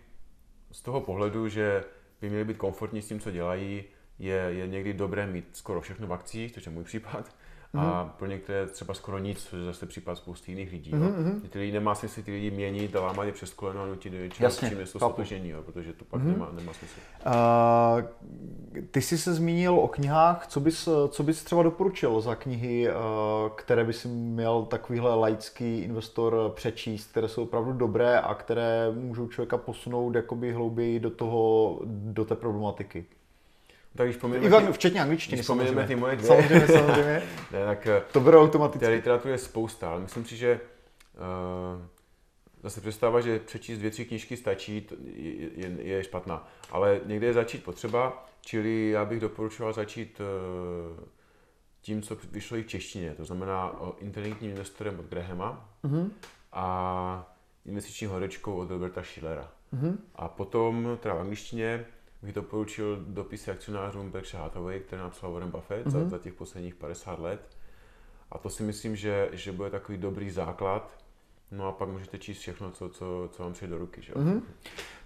z 0.73 0.83
toho 0.83 1.01
pohledu, 1.01 1.49
že 1.49 1.85
by 2.21 2.29
měli 2.29 2.45
být 2.45 2.57
komfortní 2.57 3.03
s 3.03 3.09
tím, 3.09 3.21
co 3.21 3.31
dělají, 3.31 3.85
je, 4.19 4.35
je 4.35 4.67
někdy 4.67 4.93
dobré 4.93 5.27
mít 5.27 5.57
skoro 5.57 5.81
všechno 5.81 6.07
v 6.07 6.13
akcích, 6.13 6.53
což 6.53 6.67
je 6.67 6.73
můj 6.73 6.85
případ, 6.85 7.35
Mm-hmm. 7.75 7.81
A 7.81 8.03
mhm. 8.03 8.13
pro 8.19 8.27
některé 8.27 8.67
třeba 8.67 8.95
skoro 8.95 9.19
nic, 9.19 9.43
což 9.43 9.59
je 9.59 9.65
zase 9.65 9.87
případ 9.87 10.15
spousty 10.15 10.53
jiných 10.53 10.73
lidí. 10.73 10.91
Mm-hmm. 10.91 11.41
Ty 11.51 11.59
lidi 11.59 11.73
nemá 11.73 11.95
smysl 11.95 12.23
ty 12.23 12.33
lidi 12.33 12.51
měnit 12.51 12.97
a 12.97 13.01
lámat 13.01 13.27
je 13.27 13.33
přes 13.33 13.53
koleno 13.53 13.83
a 13.83 13.87
nutit 13.87 14.13
do 14.13 14.19
něčeho, 14.19 14.51
čím 14.51 14.81
je 14.81 14.87
to 14.87 14.99
stotožení, 14.99 15.53
protože 15.65 15.93
to 15.93 16.05
pak 16.05 16.21
mm-hmm. 16.21 16.27
nemá, 16.27 16.51
nemá 16.53 16.73
smysl. 16.73 16.95
Uh, 17.27 18.03
ty 18.91 19.03
jsi 19.03 19.19
se 19.19 19.35
zmínil 19.35 19.75
o 19.75 19.89
knihách, 19.89 20.47
co 20.47 20.61
bys, 20.61 20.89
co 21.09 21.23
bys 21.23 21.45
třeba 21.45 21.63
doporučil 21.63 22.21
za 22.21 22.35
knihy, 22.35 22.89
uh, 22.89 22.95
které 23.57 23.85
by 23.85 23.93
si 23.93 24.09
měl 24.09 24.63
takovýhle 24.63 25.15
laický 25.15 25.79
investor 25.79 26.53
přečíst, 26.55 27.11
které 27.11 27.29
jsou 27.29 27.43
opravdu 27.43 27.73
dobré 27.73 28.21
a 28.21 28.35
které 28.35 28.93
můžou 28.95 29.29
člověka 29.29 29.57
posunout 29.57 30.15
jakoby 30.15 30.53
hlouběji 30.53 31.01
do, 31.01 31.11
toho, 31.11 31.81
do 31.87 32.25
té 32.25 32.35
problematiky? 32.35 33.05
Tak 33.97 34.07
když 34.07 34.17
pomineme... 34.17 34.67
ty, 34.67 34.73
včetně 34.73 35.01
angličtiny, 35.01 35.43
samozřejmě. 35.43 35.87
ty 35.87 35.97
moje 35.97 36.17
dvě. 36.17 36.29
Samozřejmě, 36.29 36.67
samozřejmě. 36.67 37.23
ne, 37.53 37.65
tak, 37.65 37.89
to 38.13 38.21
bude 38.21 38.39
automaticky. 38.39 38.87
Té 38.87 38.93
literatury 38.93 39.35
je 39.35 39.39
spousta, 39.39 39.91
ale 39.91 40.01
myslím 40.01 40.25
si, 40.25 40.37
že 40.37 40.61
uh, 41.15 41.83
zase 42.63 42.81
představa, 42.81 43.21
že 43.21 43.39
přečíst 43.39 43.79
dvě, 43.79 43.91
tři 43.91 44.05
knížky 44.05 44.37
stačí, 44.37 44.89
je, 45.15 45.49
je, 45.55 45.77
je 45.79 46.05
špatná. 46.05 46.49
Ale 46.71 47.01
někde 47.05 47.27
je 47.27 47.33
začít 47.33 47.65
potřeba, 47.65 48.27
čili 48.41 48.91
já 48.91 49.05
bych 49.05 49.21
doporučoval 49.21 49.73
začít 49.73 50.21
uh, 50.21 51.05
tím, 51.81 52.03
co 52.03 52.17
vyšlo 52.31 52.57
i 52.57 52.63
v 52.63 52.67
češtině, 52.67 53.15
to 53.15 53.25
znamená 53.25 53.81
o 53.81 53.97
inteligentním 53.99 54.51
investorem 54.51 54.99
od 54.99 55.07
Grahama 55.07 55.69
mm-hmm. 55.85 56.11
a 56.53 57.37
investiční 57.67 58.07
horečkou 58.07 58.55
od 58.55 58.71
Roberta 58.71 59.03
Schillera. 59.03 59.51
Mm-hmm. 59.75 59.97
A 60.15 60.29
potom, 60.29 60.99
teda 61.01 61.15
v 61.15 61.21
angličtině, 61.21 61.87
bych 62.23 62.33
doporučil 62.33 63.05
dopisy 63.07 63.51
akcionářům 63.51 64.11
Berkshire 64.11 64.43
Hathaway, 64.43 64.81
které 64.81 65.03
napsal 65.03 65.33
Warren 65.33 65.51
Buffett 65.51 65.87
mm-hmm. 65.87 65.91
za, 65.91 65.99
mhm. 65.99 66.11
za 66.11 66.19
těch 66.19 66.35
posledních 66.35 66.75
50 66.75 67.19
let. 67.19 67.41
A 68.33 68.39
to 68.39 68.51
si 68.51 68.63
myslím, 68.63 68.97
že, 68.97 69.29
že 69.33 69.53
bude 69.53 69.71
takový 69.71 69.99
dobrý 69.99 70.31
základ. 70.31 70.99
No 71.51 71.67
a 71.67 71.73
pak 71.73 71.89
můžete 71.89 72.19
číst 72.19 72.39
všechno, 72.39 72.71
co, 72.71 72.89
co, 72.89 73.29
co 73.33 73.43
vám 73.43 73.53
přijde 73.53 73.71
do 73.71 73.79
ruky. 73.79 74.03
Že? 74.03 74.13
Mm-hmm. 74.13 74.43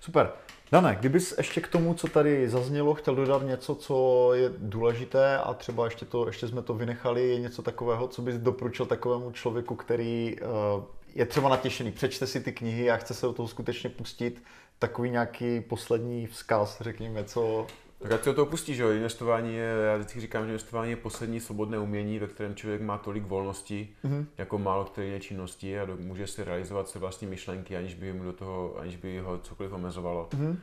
Super. 0.01 0.33
Dane, 0.73 0.97
kdybys 1.01 1.35
ještě 1.39 1.61
k 1.61 1.69
tomu, 1.69 1.95
co 1.95 2.09
tady 2.09 2.49
zaznělo, 2.49 2.95
chtěl 2.95 3.15
dodat 3.15 3.43
něco, 3.43 3.75
co 3.75 4.31
je 4.35 4.53
důležité 4.59 5.39
a 5.39 5.55
třeba 5.55 5.85
ještě, 5.85 6.05
to, 6.05 6.27
ještě 6.27 6.49
jsme 6.49 6.63
to 6.63 6.75
vynechali, 6.75 7.29
je 7.29 7.41
něco 7.41 7.63
takového, 7.63 8.09
co 8.09 8.23
bys 8.23 8.35
doporučil 8.39 8.87
takovému 8.87 9.33
člověku, 9.33 9.75
který 9.75 10.37
uh, 10.41 10.85
je 11.15 11.27
třeba 11.27 11.49
natěšený, 11.49 11.93
přečte 11.93 12.27
si 12.27 12.41
ty 12.41 12.53
knihy 12.53 12.91
a 12.91 12.97
chce 12.97 13.15
se 13.15 13.27
do 13.27 13.33
toho 13.33 13.49
skutečně 13.49 13.91
pustit, 13.91 14.43
takový 14.79 15.11
nějaký 15.11 15.61
poslední 15.61 16.27
vzkaz, 16.27 16.81
řekněme, 16.81 17.25
co... 17.25 17.67
Tak 17.99 18.13
ať 18.13 18.25
se 18.25 18.35
to 18.35 18.47
pustí, 18.47 18.75
že 18.75 18.83
jo, 18.83 18.91
investování 18.91 19.55
je, 19.55 19.75
já 19.87 19.97
vždycky 19.97 20.21
říkám, 20.21 20.43
že 20.45 20.49
investování 20.49 20.91
je 20.91 20.97
poslední 20.97 21.41
svobodné 21.41 21.79
umění, 21.79 22.19
ve 22.19 22.27
kterém 22.27 22.55
člověk 22.55 22.83
má 22.83 22.99
tolik 22.99 23.25
volnosti, 23.25 23.89
mm-hmm. 24.05 24.27
jako 24.39 24.59
málo 24.59 24.85
které 24.85 25.07
jiné 25.07 25.21
činnosti 25.21 25.81
a 25.81 25.85
do, 25.85 25.97
může 25.97 26.27
si 26.27 26.45
realizovat 26.45 26.89
své 26.89 27.01
vlastní 27.01 27.27
myšlenky, 27.27 27.77
aniž 27.77 27.95
by 27.95 28.13
mu 28.13 28.25
do 28.25 28.33
toho, 28.33 28.77
aniž 28.79 28.97
by 28.97 29.19
ho 29.19 29.39
cokoliv 29.39 29.73
omezovalo. 29.73 30.29
Mm-hmm. 30.31 30.57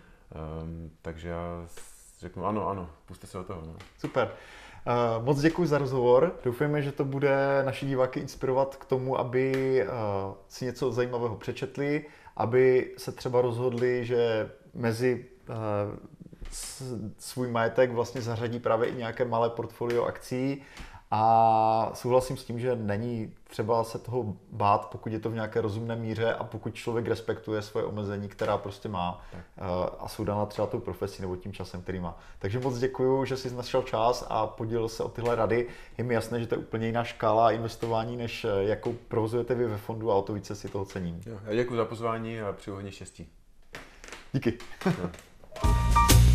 Um, 0.64 0.92
takže 1.02 1.30
já 1.30 1.66
řeknu 2.20 2.46
ano, 2.46 2.70
ano, 2.70 2.90
puste 3.06 3.28
se 3.28 3.38
do 3.38 3.44
toho. 3.44 3.62
No. 3.66 3.76
Super. 3.98 4.32
Uh, 4.88 5.26
moc 5.26 5.42
děkuji 5.42 5.66
za 5.66 5.78
rozhovor. 5.78 6.36
Doufujeme, 6.44 6.82
že 6.82 6.92
to 6.92 7.06
bude 7.06 7.64
naši 7.66 7.86
diváky 7.86 8.20
inspirovat 8.20 8.76
k 8.76 8.86
tomu, 8.86 9.20
aby 9.20 9.54
uh, 9.84 10.34
si 10.48 10.66
něco 10.66 10.92
zajímavého 10.92 11.36
přečetli, 11.36 12.06
aby 12.42 12.94
se 12.98 13.12
třeba 13.12 13.42
rozhodli, 13.42 14.06
že 14.06 14.50
mezi 14.74 15.26
uh, 15.50 15.56
svůj 17.18 17.48
majetek 17.48 17.92
vlastně 17.92 18.22
zařadí 18.22 18.60
právě 18.60 18.90
i 18.90 18.96
nějaké 18.96 19.26
malé 19.26 19.50
portfolio 19.50 20.04
akcí 20.04 20.62
A 21.14 21.92
souhlasím 21.94 22.38
s 22.38 22.44
tím, 22.44 22.60
že 22.60 22.76
není 22.76 23.34
třeba 23.44 23.84
se 23.84 24.00
toho 24.00 24.36
bát, 24.52 24.90
pokud 24.92 25.14
je 25.14 25.20
to 25.20 25.30
v 25.30 25.34
nějaké 25.34 25.62
rozumné 25.62 25.96
míře 25.96 26.34
a 26.34 26.44
pokud 26.44 26.76
člověk 26.76 27.08
respektuje 27.08 27.62
svoje 27.62 27.86
omezení, 27.86 28.30
která 28.30 28.58
prostě 28.58 28.90
má 28.90 29.22
tak. 29.32 29.42
Eh, 29.58 29.62
a 30.00 30.08
jsou 30.08 30.24
dána 30.24 30.46
třeba 30.46 30.68
tou 30.68 30.80
profesí 30.80 31.22
nebo 31.22 31.36
tím 31.36 31.54
časem, 31.54 31.82
který 31.82 32.00
má. 32.00 32.18
Takže 32.40 32.60
moc 32.60 32.78
děkuji, 32.78 33.26
že 33.26 33.38
jsi 33.38 33.56
našel 33.56 33.82
čas 33.82 34.26
a 34.30 34.48
podělil 34.48 34.90
se 34.90 35.04
o 35.04 35.10
tyhle 35.10 35.36
rady. 35.36 35.68
Je 35.98 36.04
mi 36.04 36.14
jasné, 36.14 36.40
že 36.40 36.48
to 36.48 36.56
je 36.56 36.60
úplně 36.60 36.88
jiná 36.88 37.04
škála 37.04 37.52
investování, 37.52 38.18
než 38.18 38.46
eh, 38.46 38.64
jakou 38.64 38.94
provozujete 39.08 39.56
vy 39.56 39.68
ve 39.68 39.78
fondu 39.78 40.12
a 40.12 40.16
o 40.16 40.22
to 40.22 40.34
více 40.34 40.56
si 40.56 40.70
toho 40.70 40.86
cením. 40.86 41.22
Jo, 41.26 41.40
já 41.46 41.56
děkuji 41.56 41.76
za 41.76 41.86
pozvání 41.86 42.42
a 42.42 42.54
přeju 42.54 42.76
hodně 42.76 42.92
štěstí. 42.92 43.28
Díky. 44.34 44.58